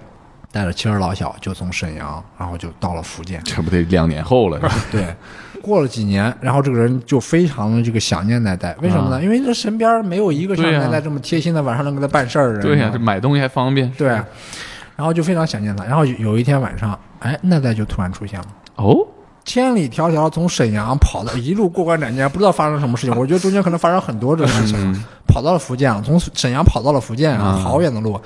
[0.53, 3.41] 带着妻儿老小，就从沈阳，然后就到了福建。
[3.45, 4.61] 这不得两年后了？
[4.91, 5.15] 对，
[5.63, 9.23] 过了几年，然后这个人就非常的这个想念奈奈，为什么呢？
[9.23, 12.63] 因为这身边没有一个像奈奈这么贴心的，晚上能给他办事儿的人。
[12.63, 13.89] 对呀、这买东西还方便。
[13.93, 15.85] 对，然后就非常想念他。
[15.85, 18.47] 然后有有一天晚上，哎，奈奈就突然出现了。
[18.77, 19.07] 哦，
[19.45, 23.17] 千里迢迢从沈阳跑到一路过关斩将，不知道发生什么事情。
[23.17, 28.21] 我觉得中间可能发生很多这种事情，嗯跑到了福建，从沈阳跑到了福建啊，嗯好远的路。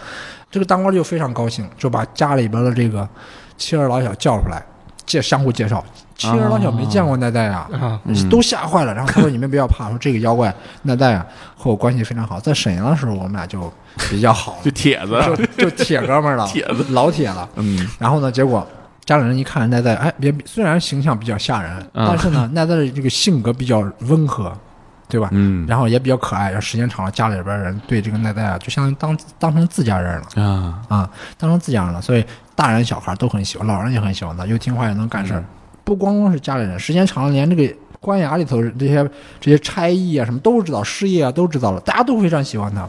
[0.54, 3.08] 这个当官就非常高兴，就把家里边的这个
[3.56, 4.64] 妻儿老小叫出来，
[5.04, 5.84] 介相互介绍。
[6.14, 8.94] 妻儿老小没见过奈奈啊，啊，嗯都吓坏了。
[8.94, 11.26] 然后他说：“你们不要怕，说这个妖怪奈奈啊
[11.58, 13.68] 和我关系非常好，在沈阳的时候我们俩就
[14.08, 15.20] 比较好就铁子，
[15.56, 17.48] 就就铁哥们儿了，铁子老铁了。
[17.56, 18.64] 嗯然后呢，结果
[19.04, 24.56] 家里人一看奈奈，哎，别虽然形象比较吓人，嗯但是呢，奈奈的这个性格比较温和，
[25.08, 25.28] 对吧？
[25.32, 32.24] 嗯然后也比较可爱，然后时间长了，家里边人对这个奈奈啊，就相当于当当成自家人了啊，啊，当成自家人了，所以
[32.54, 35.40] 大人小孩都很喜欢，老人也很喜欢他，又听话又能干事儿。
[35.40, 35.44] 嗯
[35.84, 39.06] 不光光是家里人，时间长了，连这个官衙里头这些
[39.38, 42.88] 这些差役啊什么都知道，事业啊都知道了，大家都非常喜欢他。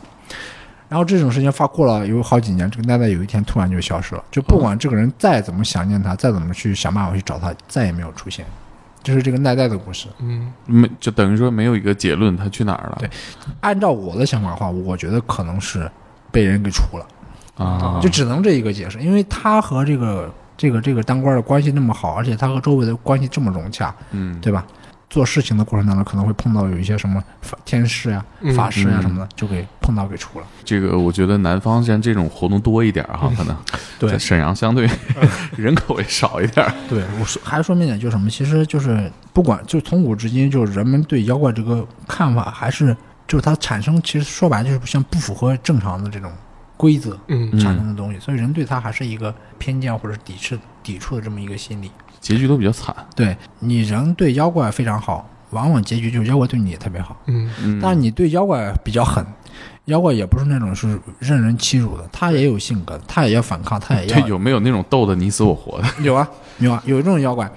[0.87, 8.45] 然后这种事情发过了有好几年，这个奈奈有一天突然就消失了，就不管这个人再怎么想念他，再怎么去想办法去找他，再也没有出现。
[9.05, 10.07] 这是这个奈奈的故事。
[10.17, 12.97] 嗯没就等于说没有一个结论，他去哪儿了？
[12.99, 13.09] 对
[13.61, 15.89] 按照我的想法的话，我觉得可能是
[16.31, 17.05] 被人给除了。
[17.63, 24.65] 啊，就只能这一个解释，因为他和这个这个这个当官的关系那么好，而且他和周围的关系这么融洽，嗯对吧？
[25.09, 30.47] 做事情的过程当中可能会碰到有一些什么法天师呀、嗯法师呀嗯什么的，就给碰到给除了。
[30.63, 33.55] 这个我觉得南方像这种活动多一点儿哈，可能
[33.99, 34.89] 对沈阳相对
[35.55, 36.73] 人口也少一点儿。
[36.89, 38.29] 对，我说还说明一点就是什么？
[38.29, 42.95] 其实就是不管就从古至今，就是人们对妖怪这个看法，还是
[43.27, 46.31] 就是它产生，其实说白了就是像不符合正常的这种
[46.75, 51.89] 规则嗯嗯产生的东西，所以人对它还是一个偏见或者抵触抵触的这么一个心理。
[52.25, 52.95] 结局都比较惨。
[53.15, 57.15] 对你人对妖怪非常好，往往结局就是妖怪对你也特别好。
[57.27, 59.23] 嗯嗯，但是你对妖怪比较狠，
[59.85, 65.87] 妖怪也不是那种是任人欺辱的，他也有性格，他也要反抗，他也要这有没有那种斗的你死我活的？
[66.01, 67.47] 有啊有啊有这种妖怪，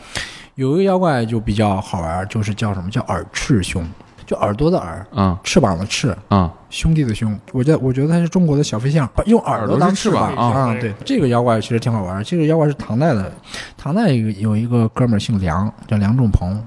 [0.57, 3.83] 有一个妖怪就比较好玩，就是叫什么叫耳赤兄，
[4.29, 7.35] 就耳朵的耳，啊翅膀的翅，啊兄弟的兄。
[7.51, 10.77] 我觉得我觉得他是中国的小飞象，用耳朵当翅膀啊。
[10.79, 12.23] 对，这个妖怪其实挺好玩。
[12.23, 13.33] 这个妖怪是唐代的，
[13.79, 16.63] 唐代有有一个哥们儿姓梁，叫梁仲鹏，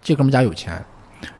[0.00, 0.82] 这哥们儿家有钱。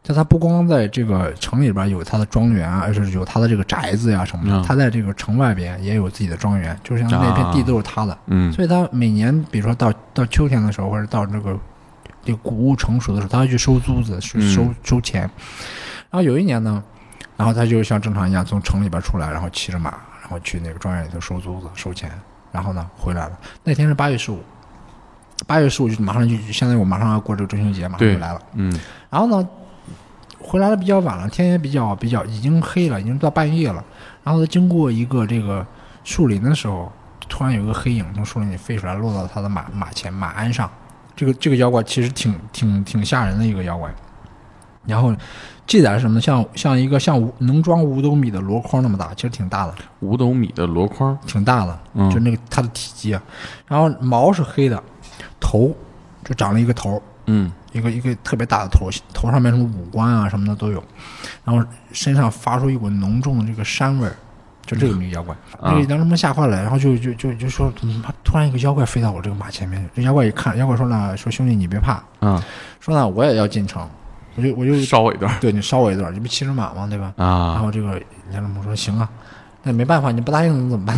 [0.04, 4.60] 但他不光在这个城里边有他的庄园啊，而是有他的这个宅子呀、什么的。
[4.60, 8.16] 嗯他在这个城外边也有自己的庄园，就是像那片地都是他的。
[8.26, 11.58] 嗯所以他每年，比如说到到秋天的时候，或者到这个
[12.24, 15.22] 这谷物成熟的时候，他要去收租子，收嗯收收钱。
[16.10, 16.82] 然后有一年呢，
[17.36, 22.10] 然后他就像正常一样从城里边出来，然后骑着马，然后去那个庄园里头收租子、收钱。
[22.52, 23.38] 然后呢，回来了。
[23.64, 24.38] 那天是八月十五，
[25.46, 28.42] 八月十五就马上就就相当于我马上要过这个中秋节，马上对就来了。
[28.52, 29.48] 嗯然后呢，
[30.38, 33.82] 回来的比较晚了，天也比较比较已经黑了，已经到半夜了。
[34.22, 35.66] 然后他经过一个这个
[36.04, 36.92] 树林的时候，
[37.26, 40.70] 突然有个黑影从树林里飞出来，落到他的马马前马鞍上。
[41.22, 43.88] 这个这个妖怪其实挺挺挺吓人的一个妖怪。
[44.84, 45.14] 然后
[45.68, 46.20] 记载是什么呢？
[46.20, 51.78] 像像一个像五能装五斗米的箩筐那么大，其实挺大的，五斗米的箩筐，挺大的。
[51.94, 53.22] 嗯就那个它的体积啊。
[53.68, 54.82] 然后毛是黑的，
[55.38, 55.72] 头
[56.24, 60.82] 就长了一个头，嗯一个一个特别大的头，头上面什么五官啊什么的都有，
[61.44, 64.16] 然后身上发出一股浓重的这个膻味儿，
[64.64, 67.72] 就这个一个妖怪，啊那个当时们吓坏了，然后就就就就说，
[68.22, 69.88] 突然一个妖怪飞到我这个马前面？
[69.94, 72.42] 这妖怪一看，妖怪说呢，说兄弟你别怕，啊，
[72.80, 73.88] 说呢我也要进城，
[74.36, 76.86] 我就我就烧我一段对你烧我一段，你不骑着马吗？
[76.88, 77.12] 对吧？
[77.16, 78.00] 啊然啊，后这个
[78.30, 79.08] 梁仲鹏说行啊，
[79.62, 80.96] 那没办法，你不答应能怎么办？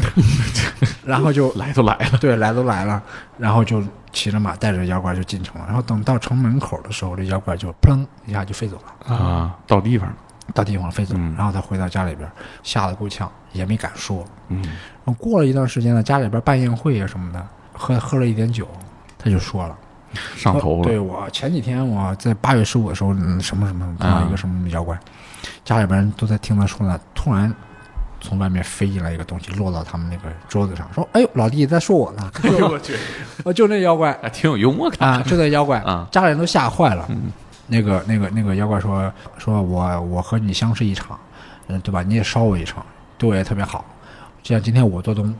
[1.04, 3.02] 然后就来都来了，对，来都来了，
[3.38, 5.66] 然后就骑着马带着妖怪就进城了。
[5.66, 10.14] 然后等到城门口的时候，这妖怪就砰一下就飞走了，啊，到地方了，
[10.52, 12.28] 到地方飞走然后他回到家里边，
[12.62, 14.24] 吓得够呛，也没敢说。
[14.48, 14.62] 嗯。
[14.62, 18.68] 然后过了一段时间呢，家里边办宴会啊什么的，喝喝了一点酒，
[19.18, 19.76] 他就说了，
[20.36, 24.98] 上头了，对我前几天我在八月十五的时候，嗯什么什么碰到一个什么妖怪，
[25.64, 27.54] 家里边人都在听他说呢，突然。
[28.26, 32.96] 从外面飞进来一个东西，落到他们那个桌子上，说：“哎呦，老弟在说我呢！” 哎呦我去，
[33.44, 35.06] 我 就那妖怪，还挺有幽默感。
[35.06, 36.08] 啊，就那妖怪啊。
[36.10, 37.04] 家里人都吓坏了。
[37.10, 37.30] 嗯
[37.66, 41.18] 那个那个那个妖怪说说我我和你相识一场，
[41.68, 42.02] 嗯，对吧？
[42.02, 42.84] 你也烧我一场，
[43.18, 43.84] 对我也特别好。
[44.42, 45.34] 就像今天我做东，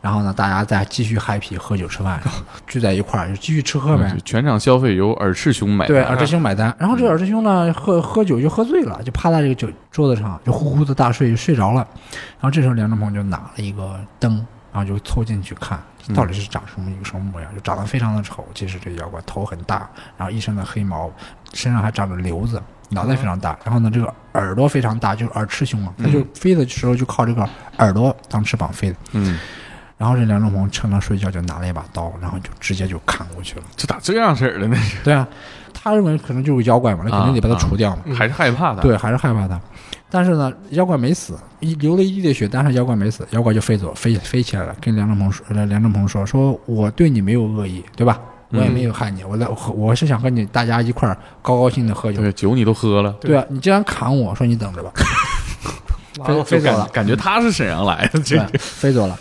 [0.00, 2.20] 然后呢，大家再继续 happy 喝酒吃饭，
[2.66, 4.12] 聚在一块儿就继续吃喝呗。
[4.24, 5.94] 全场消费由尔赤兄买单。
[5.94, 6.74] 对，尔赤兄买单。
[6.78, 11.86] 然后这尔赤兄呢，喝喝酒就喝醉了，就趴在这个酒桌子上，就呼呼的大睡，就睡着了。
[12.12, 15.80] 然后这时候梁正鹏就拿了一个灯，然后就凑近去看，
[16.14, 18.46] 到底是长什么一个什么模样，就长得非常的丑。
[18.54, 21.10] 其实这妖怪头很大，然后一身的黑毛，
[21.52, 23.58] 身上还长着瘤子，脑袋非常大。
[23.64, 27.48] 然后呢，这个耳朵非常大，就是耳赤胸嘛，它就飞的时候就靠这个
[27.78, 28.96] 耳朵当翅膀飞的。
[29.12, 29.38] 嗯，
[29.96, 33.64] 然后这梁仲鹏趁他睡觉就拿了一把刀，然后就直接就砍过去了。
[33.76, 34.76] 这咋这样式儿的呢？
[35.02, 35.26] 对啊，
[35.72, 38.02] 他认为可能就是妖怪嘛，那肯定得把他除掉嘛。
[38.14, 38.82] 还是害怕他。
[38.82, 39.60] 对，还是害怕他。
[40.10, 48.20] 但是呢，妖怪没死，一流了一地的血，但是妖怪没死，妖怪就飞走，飞飞起来了，跟梁正鹏说，呃梁正鹏说，说我对你没有恶意，对吧？
[48.50, 52.22] 我也没有害你，我来，我我是想和你大家一块儿高高兴的喝酒。
[52.22, 54.90] 对，酒你都喝了，对啊，你竟然砍我，说你等着吧，
[56.20, 59.18] 完了就感飞飞走了，感觉他是沈阳来的，飞走了。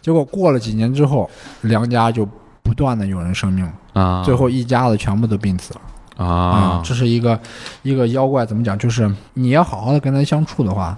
[0.00, 1.28] 结果过了几年之后，
[1.60, 2.26] 梁家就
[2.62, 5.80] 不断的有人生病，啊，最后一家子全部都病死了。
[6.24, 7.40] 啊，这是一个
[7.82, 8.78] 一个妖怪，怎么讲？
[8.78, 10.96] 就是你要好好的跟他相处的话，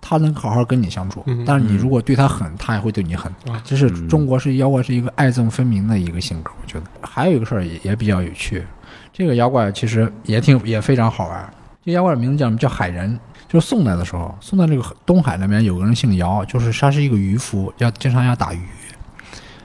[0.00, 1.22] 他能好好跟你相处。
[1.26, 3.30] 嗯但是你如果对他狠，他也会对你狠。
[3.48, 6.86] 啊这是中国是妖怪是一个爱憎分明的一个性格，我觉得。
[7.02, 8.64] 还有一个事儿也也比较有趣，
[9.12, 11.54] 这个妖怪其实也挺也非常好玩。
[11.84, 12.56] 这妖怪的名字叫什么？
[12.56, 13.18] 叫海人。
[13.48, 18.60] 就是宋代的时候，宋代这个东海那边有个人姓姚，就是他是一个渔夫，要经常要打鱼。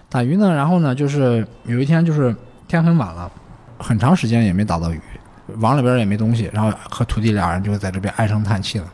[0.09, 2.35] 打鱼呢，然后呢，就是有一天就是
[2.67, 3.31] 天很晚了，
[3.77, 4.99] 很长时间也没打到鱼，
[5.57, 8.85] 网里边也没东西，然后和徒弟俩人就在这边唉声叹气了，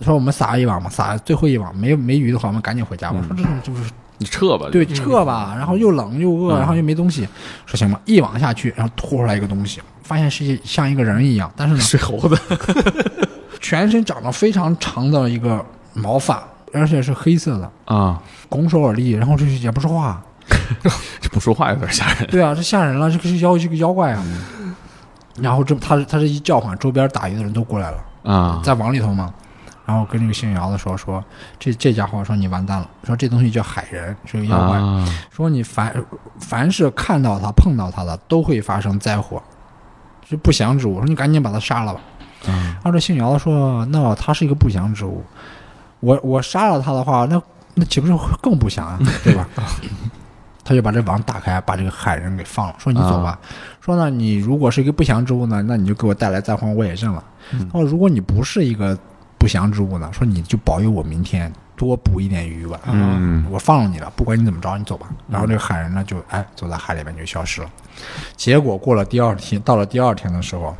[0.00, 3.20] 说我们撒一网吧，撒最后一网，没没鱼的话，我们赶紧回家吧。
[3.26, 6.58] 说这是就是你撤吧，对撤吧，然后又冷又饿，嗯。
[6.58, 7.28] 然后又没东西，
[7.66, 12.38] 说行吧，一网下去，然后拖出来一个东西，发现是像一个人一样，但是呢， 是猴子，
[13.60, 20.22] 全身长了非常长的一个毛发，而且是黑色的，啊，拱手而立，然后这也不说话，
[21.20, 22.26] 这不说话有点吓人。
[22.28, 24.24] 对啊，这吓人了，这个是妖，这个妖怪啊。
[25.40, 29.32] 然后这他他这一叫唤，周边打鱼的人都过来了，啊，在网里头嘛。
[29.84, 31.22] 然后跟这个姓姚的说说，
[31.60, 35.94] 这这家伙说你完蛋了，说这东西叫海人，是个妖怪，啊说你凡
[36.40, 39.40] 凡是看到他碰到他的都会发生灾祸，
[40.28, 42.00] 是不祥之物，说你赶紧把他杀了吧。
[42.48, 45.22] 嗯然后这姓姚的说，那他是一个不祥之物，
[46.00, 47.40] 我我杀了他的话，那
[47.74, 49.48] 那岂不是更不祥啊，对吧？
[50.66, 53.38] 他就把这网打开，把这个海人给放了，说你走吧。
[53.80, 57.22] 说呢，你如果是一个不祥之物呢，那你就给我带来灾荒，我也认了。
[57.52, 58.98] 嗯他说如果你不是一个
[59.38, 62.80] 不祥之物呢，说你就保佑我明天多捕一点鱼吧。
[62.90, 65.06] 嗯我放了你了，不管你怎么着，你走吧。
[65.28, 67.70] 然后这个海人呢，就哎走在海里面就消失了。
[68.36, 70.76] 结果过了第二天，到了第二天的时候，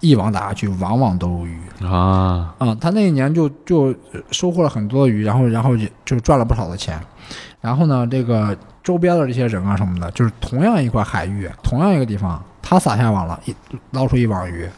[0.00, 1.58] 一网打下去，往往都有鱼。
[1.86, 7.00] 啊，嗯，他那一年就就呃收获了很多鱼，然后然后也就赚了不少的钱。
[7.62, 8.54] 然后呢，这个
[8.84, 13.54] 周边的这些人啊什么的，就是同样一块海域，同样一个地方，他撒下网了，一
[13.90, 14.68] 捞出一网鱼。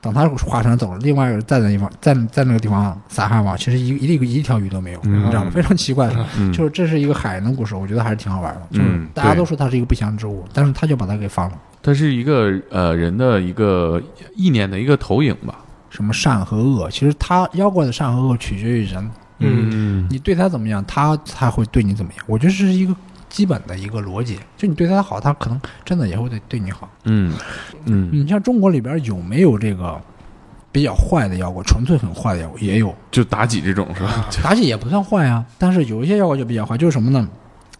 [0.00, 5.50] 等他划船走了，另外一个人在那地方，在在那个地方撒下网，其实一一一一条鱼都没有，嗯你知道吗？
[5.52, 6.08] 非常奇怪。
[6.38, 8.62] 嗯就是这是一个海人的故事，我觉得还是挺好玩的。
[8.70, 11.58] 就是嗯大家都说它是一个不祥之物，但是他就把它给放了。
[11.82, 14.00] 它是一个呃人的一个
[14.36, 15.56] 意念的一个投影吧。
[15.90, 19.10] 什么善和恶，其实他妖怪的善和恶取决于人，
[19.40, 22.24] 嗯你对他怎么样，他才会对你怎么样。
[22.28, 22.94] 我觉得这是一个
[23.36, 26.88] 基本的一个逻辑，就你对他好，他可能真的也会对对你好。
[27.04, 27.34] 嗯
[27.84, 30.00] 嗯，你像中国里边有没有这个
[30.72, 34.26] 比较坏的妖怪，纯粹很坏的妖怪也有，就妲己这种是吧？
[34.30, 37.28] 妲己也不算坏啊，但是有一些妖怪就比较坏，就是什么呢？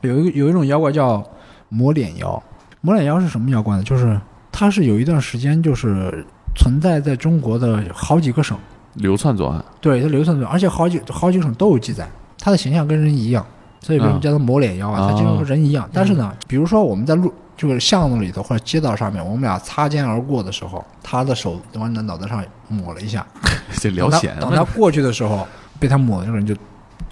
[0.02, 1.24] 有一个有一种妖怪叫
[1.70, 2.42] 抹脸妖，
[2.82, 3.82] 抹脸妖是什么妖怪呢？
[3.82, 4.20] 就是
[4.52, 6.22] 它是有一段时间就是
[6.54, 8.58] 存在在中国的好几个省。
[8.92, 9.64] 流窜作案。
[9.80, 12.06] 对，它流窜作案，而且好几好几个省都有记载，
[12.38, 13.46] 它的形象跟人一样，
[13.80, 15.02] 所以为什么叫它抹脸妖啊？
[15.02, 15.88] 啊它就和人一样。
[15.92, 23.26] 但是呢，比如说我们在路就是巷子里头或者街道上面，我们俩擦肩而过的时候，他的手往你的脑袋上抹了一下，
[23.78, 25.46] 这聊闲等他过去的时候，
[25.78, 26.54] 被他抹的这个人就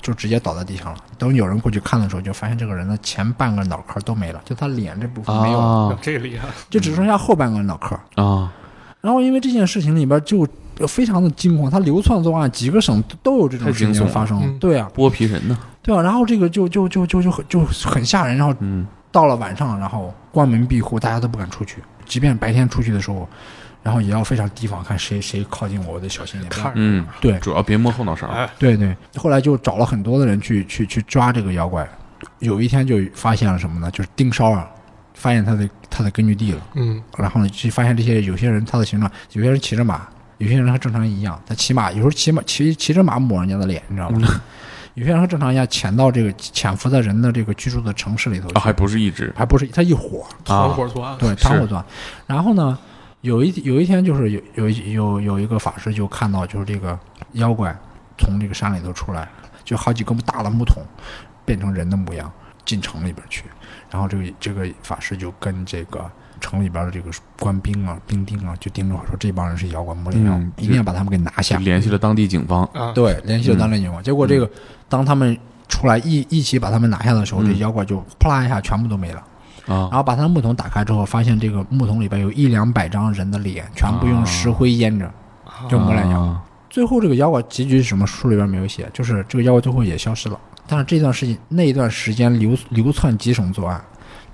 [0.02, 0.98] 就直接倒在地上了。
[1.16, 7.98] 等有人过去看的时候，就发现这个人的前半个脑壳都没了，就他脸这部分没有这厉害，就只剩下后半个脑壳。
[8.22, 8.52] 啊
[9.00, 10.48] 然后因为这件事情里边就
[10.88, 14.40] 非常的惊慌，他流窜作案，几个省都有这种事情发生。
[14.42, 15.58] 嗯对啊，剥皮人呢？
[15.84, 18.36] 对啊，然后这个就就就就就很就很吓人。
[18.36, 21.76] 然后嗯到了晚上，然后关门闭户，大家都不敢出去。
[22.06, 23.28] 即便白天出去的时候，
[23.82, 26.50] 然后也要非常提防，看谁谁靠近我，我得小心点。
[26.50, 28.26] 看嗯，对主要别摸后脑勺。
[28.28, 31.88] 哎，对对，后来就找了很多的人去去去抓这个妖怪。
[32.38, 33.90] 有一天就发现了什么呢？
[33.90, 34.68] 就是盯梢啊，
[35.14, 36.66] 发现他的他的根据地了。
[36.74, 40.08] 嗯，然后呢，就发现这些有些人他的形状，有些人骑着马，
[40.38, 44.26] 有些人和正常人一样，他骑马有时候骑马骑骑着马抹人家的脸，你知道吗？
[44.94, 51.84] 有些人和正常一样潜到这个潜伏在人的这个居住的城市里头去，啊，还不是一直还不是他一伙儿，团伙作案，对，团伙作案。
[52.26, 52.78] 然后呢，
[53.20, 56.98] 有一有一天就是有有有有一个法师就看到就是这个
[57.32, 57.76] 妖怪
[58.18, 59.28] 从这个山里头出来，
[59.64, 60.82] 就好几个大的木桶
[61.44, 62.32] 变成人的模样
[62.64, 63.44] 进城里边去，
[63.90, 66.10] 然后这个这个法师就跟这个。
[66.44, 74.02] 城里边的这个官兵啊、兵丁啊，就盯着我说：“这帮人是妖怪魔灵妖，嗯一定要把他们给拿下。”联系了当地警方，啊，对，联系了当地警方。
[74.02, 74.50] 结果这个
[74.88, 75.36] 当他们
[75.68, 79.18] 出来一一起把他们拿下的时候，嗯这妖怪就扑啦一下全部都没了。
[79.66, 85.10] 啊然后把他的木桶打开之后，发现这个木桶里边有一两百张人的脸，全部用石灰腌着，
[85.68, 86.20] 就磨脸妖。
[86.20, 88.04] 啊最后这个妖怪结局是什么？
[88.04, 90.36] 书里边没有写，就是这个妖怪最后也消失了。
[90.66, 93.80] 但是这段时间那一段时间流流窜几省作案，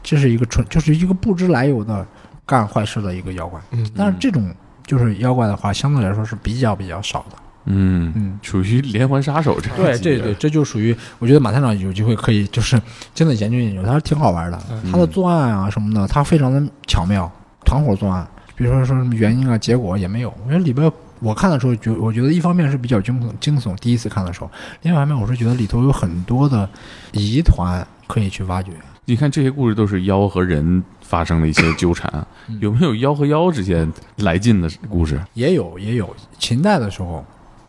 [0.02, 2.06] 这是一个纯就是一个不知来由的
[2.46, 3.60] 干坏事的一个妖怪。
[3.72, 4.54] 嗯但是这种
[4.86, 7.36] 就是妖怪的话，相对来说是比较比较少的。
[7.66, 12.80] 嗯嗯，属于连环杀手这样对，级别这对，这就属于我觉得马探长有机会可以就是
[13.14, 14.58] 真的研究研究，他挺好玩的。
[14.70, 17.30] 嗯他的作案啊什么的，他非常的巧妙，
[17.66, 18.26] 团伙作案，
[18.56, 20.32] 比如说说什么原因啊、结果也没有。
[20.44, 20.90] 我觉得里边
[21.20, 26.68] 我看的时候，觉我觉得一方面是比较惊悚惊悚，第一次看的时候，另外一方面我是觉得里头有很多的
[27.12, 28.72] 疑团可以去挖掘。
[29.10, 32.08] 你看这些故事都是妖和人发生了一些纠缠，
[32.46, 35.20] 嗯有没有妖和妖之间来劲的故事？
[35.34, 37.24] 也有也有，秦代的时候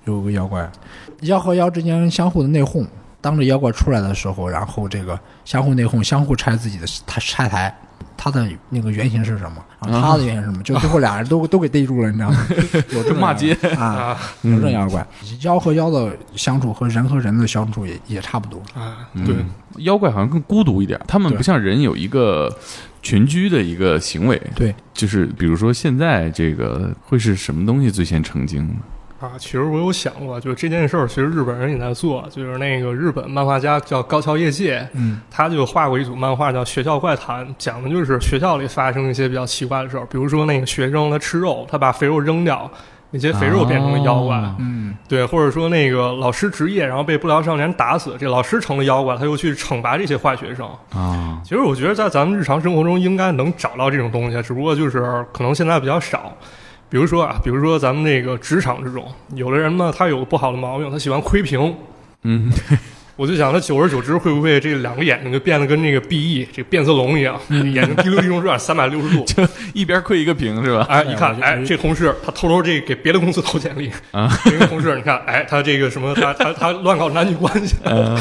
[0.05, 0.71] 有个妖怪，
[1.21, 2.85] 妖和妖之间相互的内讧。
[3.21, 7.75] 当着妖怪出来的时候，然后这个相互内讧，相互拆自己的他拆台，
[8.23, 9.65] 他的那个原型是什么？
[9.87, 10.61] 然后他的原型是什么？
[10.61, 12.37] 就最后俩人都 都给逮住了，你知道吗？
[12.93, 15.03] 有这种骂街啊，啊有这妖怪。
[15.41, 18.61] 妖和妖的相处和人和人的相处也也差不多。
[18.79, 19.35] 啊，嗯对，
[19.83, 22.55] 妖怪好像更孤独一点，他们不像人有一个
[23.01, 28.75] 群居的一个行为，对，就是比如说现在这个会是什么东西最先成精呢？
[29.21, 42.67] 啊，其实我有想过，就是这件事儿，其实日本人也在做，就是那个日本漫画家叫高桥叶介，嗯他就画过一组漫画叫《学校怪谈》，讲的就是学校里发生一些比较奇怪的事儿，比如说那个学生他吃肉，他把肥肉扔掉，
[43.11, 50.67] 那些肥肉变成了妖怪，啊嗯对，或者说那个老师职业，然后被不良少年打死，这老师成了妖怪，他又去惩罚这些坏学生。
[50.95, 56.35] 啊，其实我觉得在咱们日常生活中应该能找到这种东西，只不过就是可能现在比较少。
[56.91, 59.01] 比如说啊，比如说咱们那个职场之中，
[59.33, 61.73] 有的人呢，他有不好的毛病，他喜欢窥屏。
[62.23, 62.51] 嗯，
[63.21, 67.39] 我就想，他久而久之会不会这两个眼睛就变得跟那个 B E 这个变色龙一样，
[67.71, 69.23] 眼睛滴溜滴溜转三百六十度？
[69.75, 70.87] 一边窥一个屏是吧？
[70.89, 78.19] 哎，一看，哎，这同事他偷偷这给别的公司投简历啊， 这个同事你看，哎，他这个什么，他他他乱搞男女关系，呃，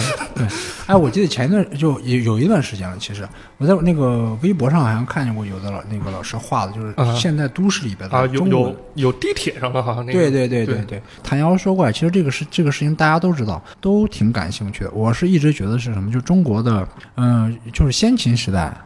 [0.85, 3.27] 哎，我记得前一段就有有一段时间了，其实
[3.57, 14.90] 我在那个微博上好像看见过有的老那个老师画的，就是啊现在都市里边的啊，有有有地铁上的好像那个，对对对对对对，谈妖说过，其实这个事这个事情大家都知道，都挺感兴趣的。
[14.93, 16.87] 我是一直觉得是什么，就中国的，
[17.17, 18.77] 嗯、就是先秦时代，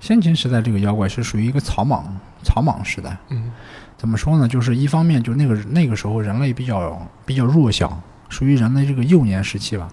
[0.00, 2.04] 先秦时代这个妖怪是属于一个草莽
[2.42, 3.16] 草莽时代。
[3.28, 3.50] 嗯
[3.96, 4.48] 怎么说呢？
[4.48, 9.86] 就是一方面，就那个那个时候人类比较比较弱小，属于人类这个幼年时期吧，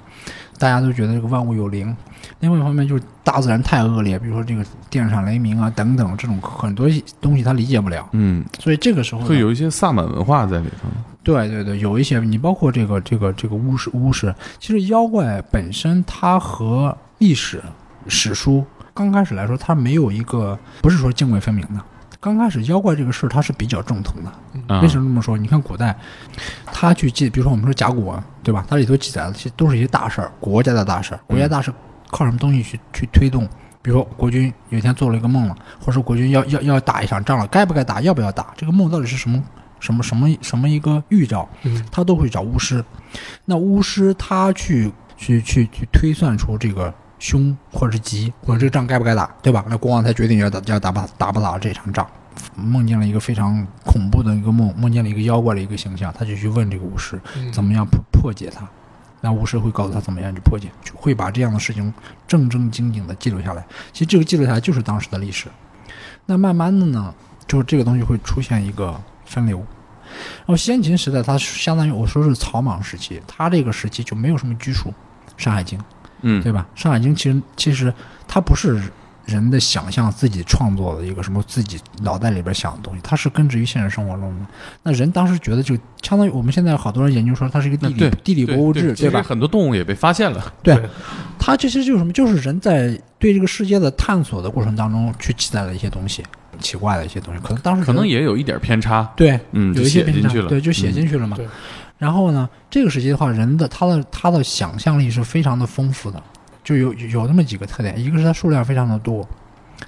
[0.58, 1.94] 大家都觉得这个万物有灵。
[2.40, 6.88] 另外一方面，就是大自然太恶劣，比如说这个电闪雷鸣啊等等这种很多
[7.20, 10.88] 东西他理解不了，嗯，所以这个时候会有一些萨满文化在里头。
[11.28, 17.62] 对对对，有一些你包括这个这个这个巫师巫师，其实妖怪本身它和历史
[18.08, 21.82] 史书刚开始来说，它没有一个不是说泾渭分明的。
[22.22, 25.38] 刚开始妖怪这个事儿它是比较正统的，啊为什么这么说？
[25.38, 25.94] 你看古代，
[26.72, 28.66] 他去记，比如说我们说甲骨文，对吧？
[28.66, 31.20] 它里头记载的其实都是一些大事儿，国家的大事儿。
[31.28, 31.74] 国家大事
[32.10, 33.46] 靠什么东西去去推动？
[33.82, 38.00] 比如说国君有一天做了一个梦了，或者说国君要要要打一场仗了，该不该打？
[38.00, 38.54] 要不要打？
[38.56, 39.44] 这个梦到底是什么
[39.80, 41.48] 什么什么什么一个预兆？
[41.64, 42.84] 嗯他都会找巫师。
[43.46, 49.66] 那巫师他去去去去推算出这个凶或者是吉，或者这个仗该不该打，对吧？
[49.70, 52.08] 那国王才决定要打要打不打不打这场仗。
[52.56, 58.68] 梦见了一个非常恐怖的一个梦，梦见了一个妖怪的一个形象，他就去问这个巫师嗯怎么样破破解它。
[59.20, 61.92] 那巫师会告诉他怎么样去破解，就会把这样的事情
[62.28, 63.66] 正正经经的记录下来。
[63.92, 65.48] 其实这个记录下来就是当时的历史。
[66.28, 67.12] 那慢慢的呢，
[67.48, 68.96] 就是这个东西会出现一个
[69.28, 69.58] 分流。
[69.58, 74.90] 然后先秦时代，它相当于我说是草莽时期，它这个时期就没有什么拘束，
[75.36, 75.78] 《山海经》
[76.22, 76.66] 嗯，对吧？
[76.82, 77.94] 《山海经》其实其实
[78.28, 78.82] 它不是
[79.26, 84.46] 人的想象自己创作的一个什么自己脑袋里边想的东西，它是根植于现实生活中的。
[84.84, 89.22] 那人当时觉得就相当于我们现在好多人研究说它是一个地理、地理博物志，对吧？
[89.22, 90.54] 很多动物也被发现了。
[90.64, 90.90] 对对
[91.38, 92.14] 它这些就是什么？
[92.14, 96.24] 就是人在对这个世界的探索的过程当中去记载的一些东西。
[96.60, 101.36] 奇怪的一些东西，可能当时可能也有一点偏差，对，嗯，有一些写进去了，偏差对，就写进去了嘛。
[101.38, 101.48] 对
[101.98, 106.22] 然后呢，这个时期的话，人的他的他的想象力是非常的丰富的，
[106.64, 109.28] 就有有那么几个特点，一个是它数量非常的多，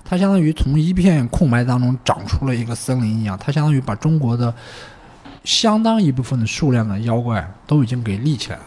[0.04, 4.52] 它相当于从一片空白当中长出了一个森林一样，它相当于把中国的
[5.44, 8.64] 相当一部分的数量的妖怪都已经给立起来了。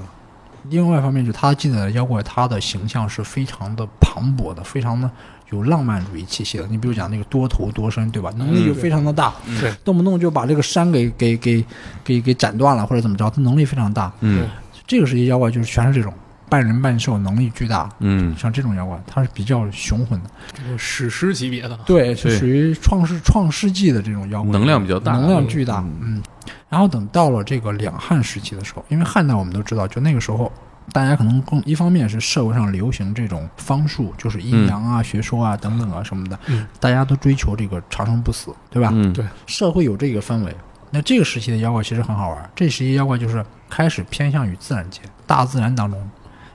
[0.71, 5.11] 另外一方面，就是它记载的妖怪，它的形象是非常的磅礴的，非常的
[5.53, 6.67] 有浪漫主义气息的。
[6.67, 8.33] 你比如讲那个多头多身，对吧？
[8.37, 11.65] 能力就非常的大，嗯动不动就把这个山给给给
[12.03, 14.13] 给给斩断了，或者怎么着，他能力非常大。
[14.21, 14.49] 嗯
[14.87, 16.13] 这个时期妖怪就是全是这种
[16.49, 20.31] 半人半兽，能力巨大，嗯像这种妖怪，它是比较雄浑的。
[20.53, 25.81] 这个史诗级别的，对，是属于创世创世纪的这种妖怪，能量比较大能量巨大。
[25.81, 26.23] 嗯嗯，
[26.69, 30.51] 然后等到了这个两汉时期的时候，因为汉代我们都知道，就那个时候。
[30.93, 38.91] 大家可能更一方面是社会上流行这种方术，就是阴阳啊、学说啊等等啊什么的，嗯大家都追求这个长生不死，对吧？
[38.93, 40.55] 嗯对社会有这个氛围。
[40.91, 45.99] 那这个时期的妖怪其实很好玩，这时期妖怪就是开始偏向于自然界、大自然当中，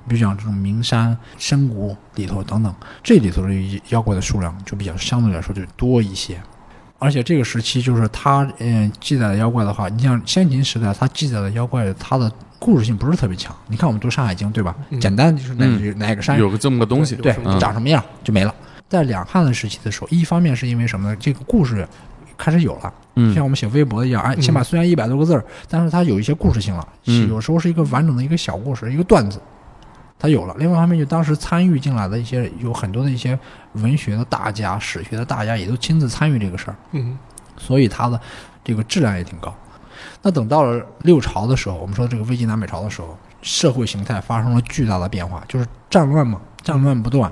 [0.08, 2.72] 比如讲这种名山、深谷里头等等，
[3.02, 6.40] 这里头的妖怪的数量就比较相对来说就多一些。
[7.00, 13.56] 而且这个时期就是它，嗯，记载的妖怪的话，你像先秦时代，它记载的妖怪，它的故事性不是特别强。
[13.68, 14.76] 你看我们读《山海经》，对吧？
[14.90, 18.54] 嗯简单就是哪个、哪个山有个这么个东西，对长什么样就没了。
[18.90, 21.16] 在两汉的时期的时候，一方面是因为什么呢？
[21.20, 21.88] 这个故事
[22.38, 29.42] 开始有了，嗯像我们写微博一样，哎，嗯起码虽然一百多个字儿，但是它有一些故事性了，嗯有时候是一个完整的一个小故事，一个段子，
[30.18, 30.56] 它有了。
[30.58, 33.38] 另外一方面，就当时参与进来的一些有很多的一些
[33.74, 37.18] 文学的大家、史学的大家，也都亲自参与这个事儿，嗯
[37.58, 38.20] 所以它的
[38.64, 39.54] 这个质量也挺高。
[40.28, 47.32] 那等到了六朝的时候，我们说这个魏晋南北朝的时候，社会形态发生了巨大的变化，就是战乱嘛，战乱不断。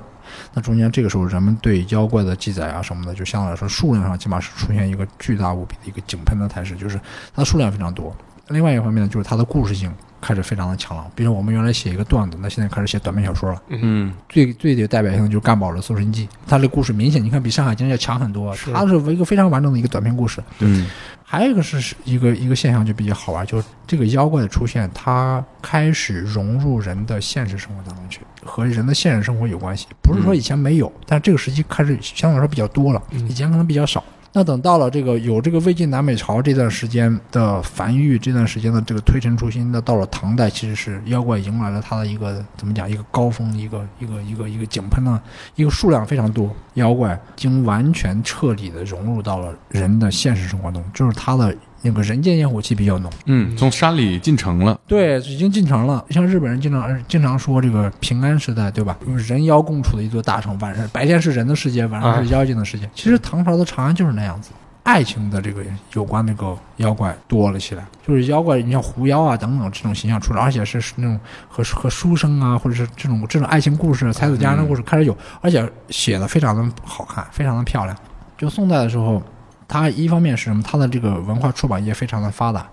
[0.54, 6.98] 那中间这个时候，人们对妖怪的记载啊什么的，就相对来说数量上起码是出现一个巨大无比的一个井喷的态势，就是
[7.34, 8.16] 它的数量非常多。
[8.48, 9.94] 另外一方面呢，就是它的故事性
[10.26, 11.06] 开始非常的强了。
[11.14, 13.62] 比如我们原来写一个段子，那现在开始写短篇小说了。
[13.70, 20.42] 嗯最最有代表性的就是干宝的《搜神记》，它的故事明显你看比《山海经》要强很多，是它是一个非常完整的一个短篇故事。
[20.60, 20.90] 嗯
[21.28, 29.88] 还有一个是是一个一个现象就比较好玩，就是这个妖怪的出现，它开始融入人的现实生活当中去，和人的现实生活有关系。
[30.04, 34.04] 不是说以前没有，但这个时期开始相对来说比较多了，嗯以前可能比较少。
[34.38, 45.22] 那等到了这个有这个魏晋南北朝这段时间的繁育，这段时间的这个推陈出新，那到了唐代，其实是妖怪迎来了它的一个怎么讲一个高峰，一个一个一个一个井喷呢，
[45.56, 51.56] 一个数量非常多，妖怪已经完全彻底的融入到了人的现实生活中，就是它的
[51.86, 53.12] 那个人间烟火气比较浓。
[53.26, 56.04] 嗯，从山里进城了，对，已经进城了。
[56.10, 58.98] 像日本人经常经常说这个平安时代，对吧？
[59.28, 62.90] 人妖共处的一座大城，晚上白天是人的世界，晚上是妖精的世界。
[62.96, 64.50] 其实唐朝的长安就是那样子。
[64.84, 65.64] 爱情的这个
[65.94, 71.20] 有关那个妖怪多了起来，就是妖怪，你像狐妖啊等等这种形象出来，而且是那种
[71.50, 77.98] 和和书生啊，或者是这种这种爱情故事、才子佳人的故事开始有，而且写的非常的好看，非常的漂亮。
[78.38, 79.20] 就宋代的时候，
[79.68, 80.62] 它一方面是什么？
[80.64, 82.68] 它的这个文化出版业非常的发达，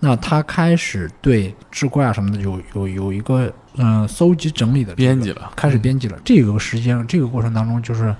[0.00, 6.18] 那它开始对志怪啊什么的有有有一个嗯、呃搜集整理的、这个编辑了，开始编辑了。
[6.24, 8.14] 这个时间这个过程当中，就是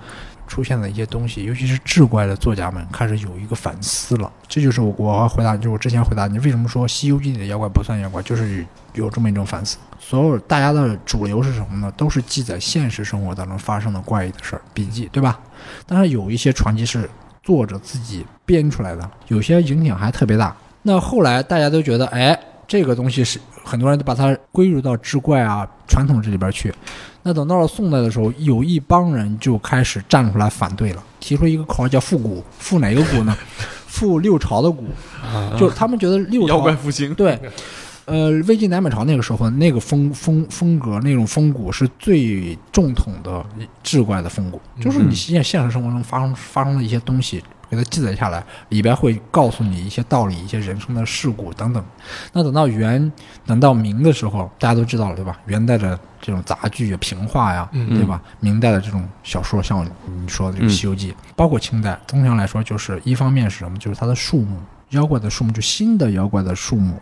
[0.47, 4.31] 出现了一些东西，尤其是志怪的作家们开始有一个反思了。
[4.47, 9.77] 这就是我我要回答，就是我之前回答你为什么说《西游记》里的妖怪不算妖怪，就是有这么一种反思。
[9.99, 11.91] 所有大家的主流是什么呢？
[11.97, 15.39] 都是记载现实生活当中发生的怪异的事儿，笔记，对吧？
[15.85, 17.07] 但是有一些传奇是
[17.49, 20.55] 作者自己编出来的，有些影响还特别大。
[20.83, 26.71] 那后来大家都觉得，哎，这个东西是很多人都把它归入到志怪啊传统这里边去。
[27.23, 33.35] 那等到了宋代的时候，有一帮人就开始站出来反对了，提出一个口号叫复古，复哪个古呢？
[33.87, 34.85] 复六朝的古，
[35.23, 37.39] 啊 就他们觉得六朝妖怪复兴，对，
[38.09, 43.45] 呃，魏晋南北朝那个时候，那个风风风格那种风骨是最正统的
[43.83, 51.83] 志怪的风骨，就是你现现实生活中发生发生的一些东西，给它记载下来，里边会告诉你一些道理、一些人生的事故等等。
[52.33, 53.11] 那等到元，
[53.45, 55.37] 等到明的时候，大家都知道了，对吧？
[55.45, 58.19] 元代的这种杂剧啊、评话呀、嗯对吧？
[58.39, 63.77] 明代的这种小说，像你说的这个《西游记》包括清代，通常来说就是一方面是什么？
[63.77, 64.57] 就是它的数目，
[64.89, 66.99] 妖怪的数目，就新的妖怪的数目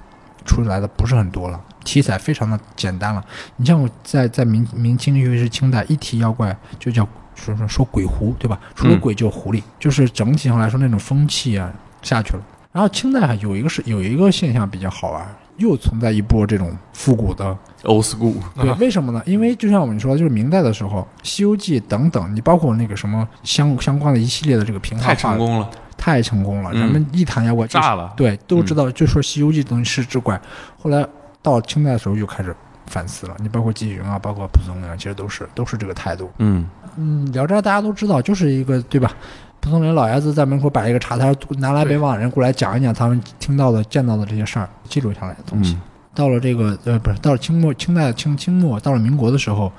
[0.47, 3.23] 出来的不是很多了，题材非常的简单了。
[3.57, 8.59] 你像我在在明明清，尤其是清代，一提妖怪就叫说说说鬼狐，对吧？
[8.73, 11.71] 除了嗯鬼就狐狸，就是整体上来说那种风气啊
[12.01, 12.41] 下去了。
[12.71, 17.45] 然后清代还有一个是有一个现象比较好玩，又存在一波这种复古的
[17.83, 19.21] old school，对，啊为什么呢？
[19.25, 25.69] 因为就像我们说，就是明代的时候，《西游记》等等，你包括那个什么相相关的一系列的这个平太话化，成功了，
[26.07, 26.71] 太成功了。
[26.73, 28.13] 嗯人们一谈妖怪，就是炸了。
[28.15, 30.39] 对，都知道，就说《西游记》等于是只怪。
[30.81, 31.05] 后来
[31.41, 32.55] 到清代的时候，又开始
[32.85, 33.35] 反思了。
[33.39, 36.31] 你包括纪云啊，包括蒲松龄啊，其实都是都是这个态度。
[36.37, 39.11] 嗯嗯，《聊斋》大家都知道，就是一个对吧？
[39.59, 45.73] 蒲松龄老爷子在门口摆一个茶摊，南来北往人过来讲一讲他们听到的、见到的这些事儿，记录下来的东西。
[45.73, 45.81] 嗯
[46.17, 49.71] 到了这个呃，不是到了清末、清代清清末，到了民国的时候，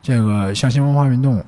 [0.00, 1.44] 这个向新文化运动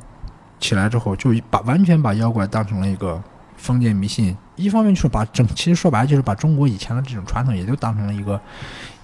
[0.61, 3.19] 起来之后，就把完全把妖怪当成了一个
[3.67, 4.37] 封建迷信。
[4.55, 8.41] 一方面就是把整，其实说白了就是把中国以前的这种传统，也就当成了一个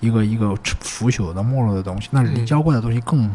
[0.00, 2.08] 一个一个腐朽的、没落的东西。
[2.10, 3.28] 那嗯妖怪的东西更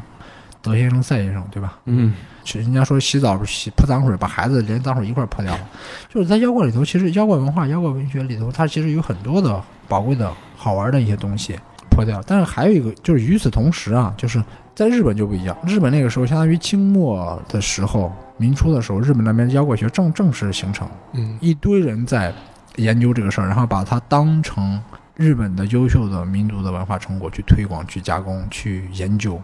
[0.61, 1.78] 德先生赛先生，对吧？
[1.86, 2.13] 嗯
[2.43, 5.69] 是人家说洗澡洗泼脏水，把孩子连脏水一块泼掉了。
[6.09, 11.59] 就是在妖怪里头，其实妖怪文化、妖怪文学里头，它其实有很多的宝贵的好玩的一些东西
[11.89, 12.23] 泼掉。
[12.25, 15.55] 但是还有一个，就是与此同时啊，就是在日本就不一样。
[15.65, 22.33] 日本那个时候，相当于清末的时候、民初的时候，日本那边妖怪学正正式形成，嗯一堆人在
[22.75, 24.81] 研究这个事儿，然后把它当成
[25.15, 29.41] 日本的优秀的民族的文化成果去推广、去加工、去研究。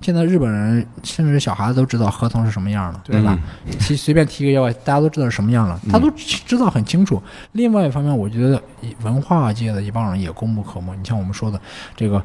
[0.00, 3.38] 现在日本人甚至小孩子都知道河童是什么样了，对吧？
[3.66, 7.22] 嗯提随便提个妖怪，大家都知道是什么样了，他都知道很清楚。
[7.52, 8.60] 另外一方面，我觉得
[9.02, 10.96] 文化界的一帮人也功不可没。
[10.96, 11.60] 你像我们说的
[11.94, 12.20] 这个，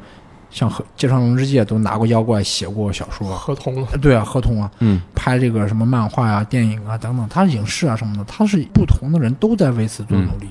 [0.49, 5.01] 像河芥川龙之介都拿过妖怪写过小说，合同了，呃对啊，合同啊，嗯。
[5.13, 10.47] 拍这个什么漫画啊、电影啊等等，他影视啊什么的，他是不同的人都在为此做努力，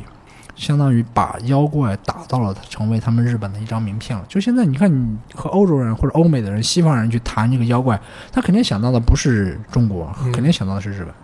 [0.54, 4.24] 相当于把妖怪打造了，成为他们日本的一张名片了。
[4.28, 7.98] 就现在你看，你和欧洲人或者欧美的人、西方人去谈这个妖怪，
[8.30, 10.30] 他肯定想到的不是中国，嗯。
[10.32, 11.14] 肯定想到的是日本。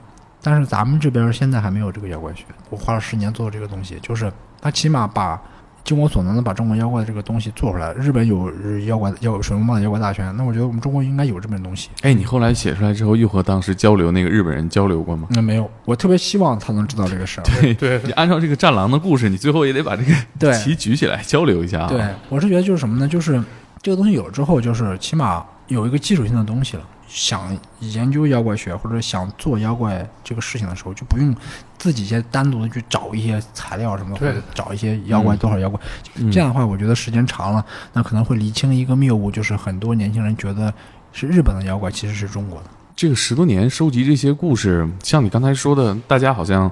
[0.44, 5.40] 但是咱们这边现在还没有这个妖怪学，我花了十年做这个东西，就是他起码把
[5.84, 7.92] 尽我所能的把中国妖怪这个东西做出来。
[7.94, 11.88] 日本有日妖怪有水木茂的妖怪大全，那我觉得我们中国应该有这本东西。
[12.02, 15.28] 哎，你后来写出来之后，又和当时交流那个日本人交流过吗？
[15.30, 17.44] 那没有，我特别希望他能知道这个事儿。
[17.60, 21.88] 对对你按照这个战狼的故事，你最后也得把这个 对旗举起来交流一下啊。
[21.88, 23.08] 对，我是觉得就是什么呢？
[23.08, 23.42] 就是
[23.80, 26.82] 这个东西有了之后，就是起码有一个基础性的东西了。
[27.14, 31.34] 想研究妖怪学或者想做妖怪这个事情的时候，就不用
[31.76, 35.78] 自己先单独的去找一些材料什么或者找一些妖怪嗯多少妖怪。
[36.16, 40.72] 嗯这样的话，我觉得时间长了，那可能会理清一个谬误，就是很多年轻人觉得
[41.12, 42.70] 是日本的妖怪，其实是中国的。
[42.96, 46.70] 这个十多年收集这些故事，像你刚才说的，大家好像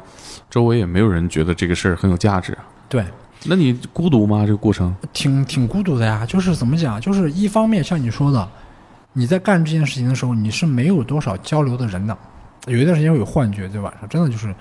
[0.49, 2.57] 周围也没有人觉得这个事儿很有价值。
[2.89, 3.05] 对，
[3.45, 4.45] 那你孤独吗？
[4.47, 4.95] 这个过程？
[5.13, 6.25] 挺挺孤独的呀。
[6.27, 8.49] 就是怎么讲，就是一方面像你说的，
[9.13, 12.17] 你在干这件事情的时候，你是没有多少交流的人的。
[12.67, 14.55] 有一段时间我有幻觉，就晚上真的就是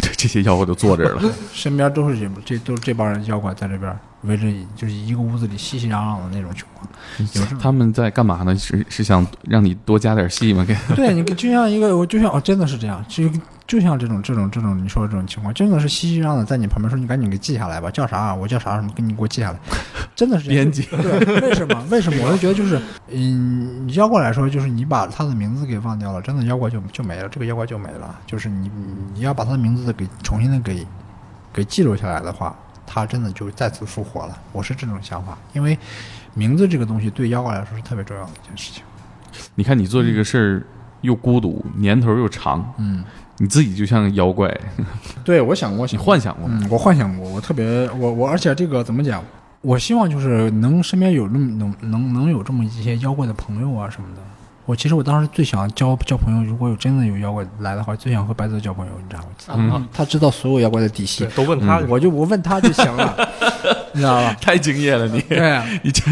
[0.00, 1.32] 这这些妖怪都坐这儿了。
[1.52, 4.46] 身边都是这这都是这帮人妖怪在这边围着，
[4.76, 6.88] 就是一个屋子里熙熙攘攘的那种情况。
[7.18, 8.54] 有这种他们在干嘛呢？
[8.56, 10.64] 是是想让你多加点戏吗？
[10.64, 13.28] 给 对你就像一个，我就像哦，真的是这样，就
[13.66, 18.34] 就像这种这种这种你说的这种情况，真的是熙熙攘攘在你旁边说你赶紧给记下来吧，叫啥啊？
[18.34, 18.90] 我叫啥什么？
[18.94, 19.58] 给你给我记下来，
[20.14, 21.84] 真的是编辑对，为什么？
[21.90, 22.24] 为什么？
[22.24, 28.14] 我就觉得就是，嗯，妖怪来说，就是你把他的名字给忘掉了，真的妖怪就就没了，这个妖怪就没了。
[28.26, 28.70] 就是你
[29.14, 30.86] 你要把他的名字给重新的给
[31.52, 32.54] 给记录下来的话，
[32.92, 34.38] 他真的就再次复活了。
[34.52, 35.78] 我是这种想法，因为
[36.34, 38.82] 名字这个东西对妖怪来说是特别重要的一件事情。
[39.54, 40.66] 你看你做这个事儿
[41.00, 43.02] 又孤独，年头又长，嗯，
[43.38, 44.54] 你自己就像妖怪，
[45.24, 46.46] 对，我想过， 你幻想过？
[46.50, 49.24] 嗯，我幻想过，我特别，我我，而且这个怎么讲？
[49.62, 54.22] 我希望就是能身边有那么能能能有这么一些妖怪的朋友啊什么的。
[54.64, 59.16] 我其实我当时最想交交朋友，如果有真的有妖怪来的话，最想和白泽交朋友，你知
[59.48, 59.72] 道吗？
[59.76, 63.28] 嗯他知道所有妖怪的底细，，都问他嗯，我就我问他就行了，
[63.92, 64.36] 你知道吧？
[64.40, 66.02] 太敬业了你，对， 你这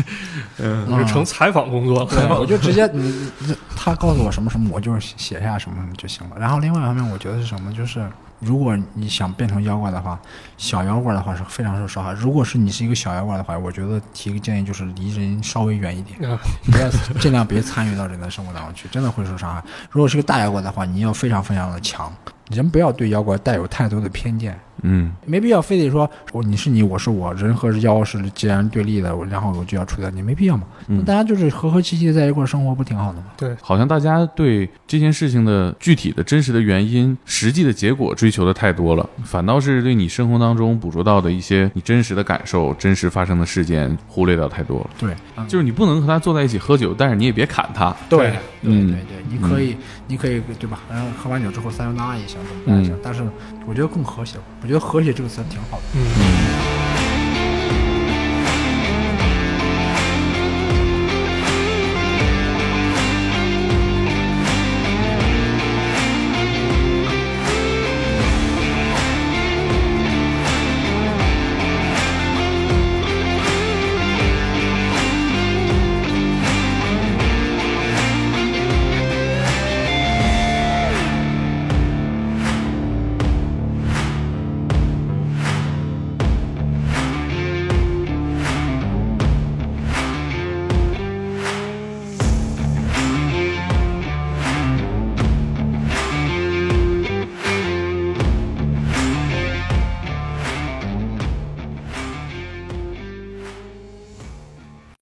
[0.58, 2.06] 嗯就成采访工作了。
[2.06, 6.36] 对，我就直接你你他告诉我什么什么，我就是写下什么什么就行了。
[6.38, 8.04] 然后另外一方面，我觉得是什么，就是
[8.40, 10.18] 如果你想变成妖怪的话，
[10.56, 12.12] 小妖怪的话是非常受伤害。
[12.12, 16.38] 如果是你是一个小妖怪的话，我觉得提个建议就是离人稍微远一点，啊
[16.72, 16.88] 不要
[17.20, 19.62] 尽量别参与到人的生活当中去，真的会受伤害。
[19.90, 22.12] 如果是个大妖怪的话，你要非常非常的强，
[22.50, 24.58] 人不要对妖怪带有太多的偏见。
[24.82, 30.64] 嗯，没必要非得说我你是你我是我，人和妖是既然对立的，我然后我就要除掉你，没必要嘛。
[31.06, 33.26] 大家就是和和气气的在一块生活，不挺好的吗？
[33.36, 44.90] 对，好像大家对这件事情的具体的真实的原因、实际的结果追求的太多了，反倒是对你生活当中捕捉到的一些你真实的感受、真实发生的事件忽略掉太多了。
[44.98, 47.94] 对，嗯就是你不能和他坐在一起喝酒，但是你也别砍他。
[48.08, 49.76] 对嗯对对对，你可以，
[50.06, 50.80] 你可以对吧？
[50.90, 52.96] 然后喝完酒之后三六八也行，怎么办也行。
[53.02, 53.22] 但是
[53.66, 55.82] 我觉得更和谐，我觉得和谐这个词挺好的。
[55.94, 56.00] 嗯，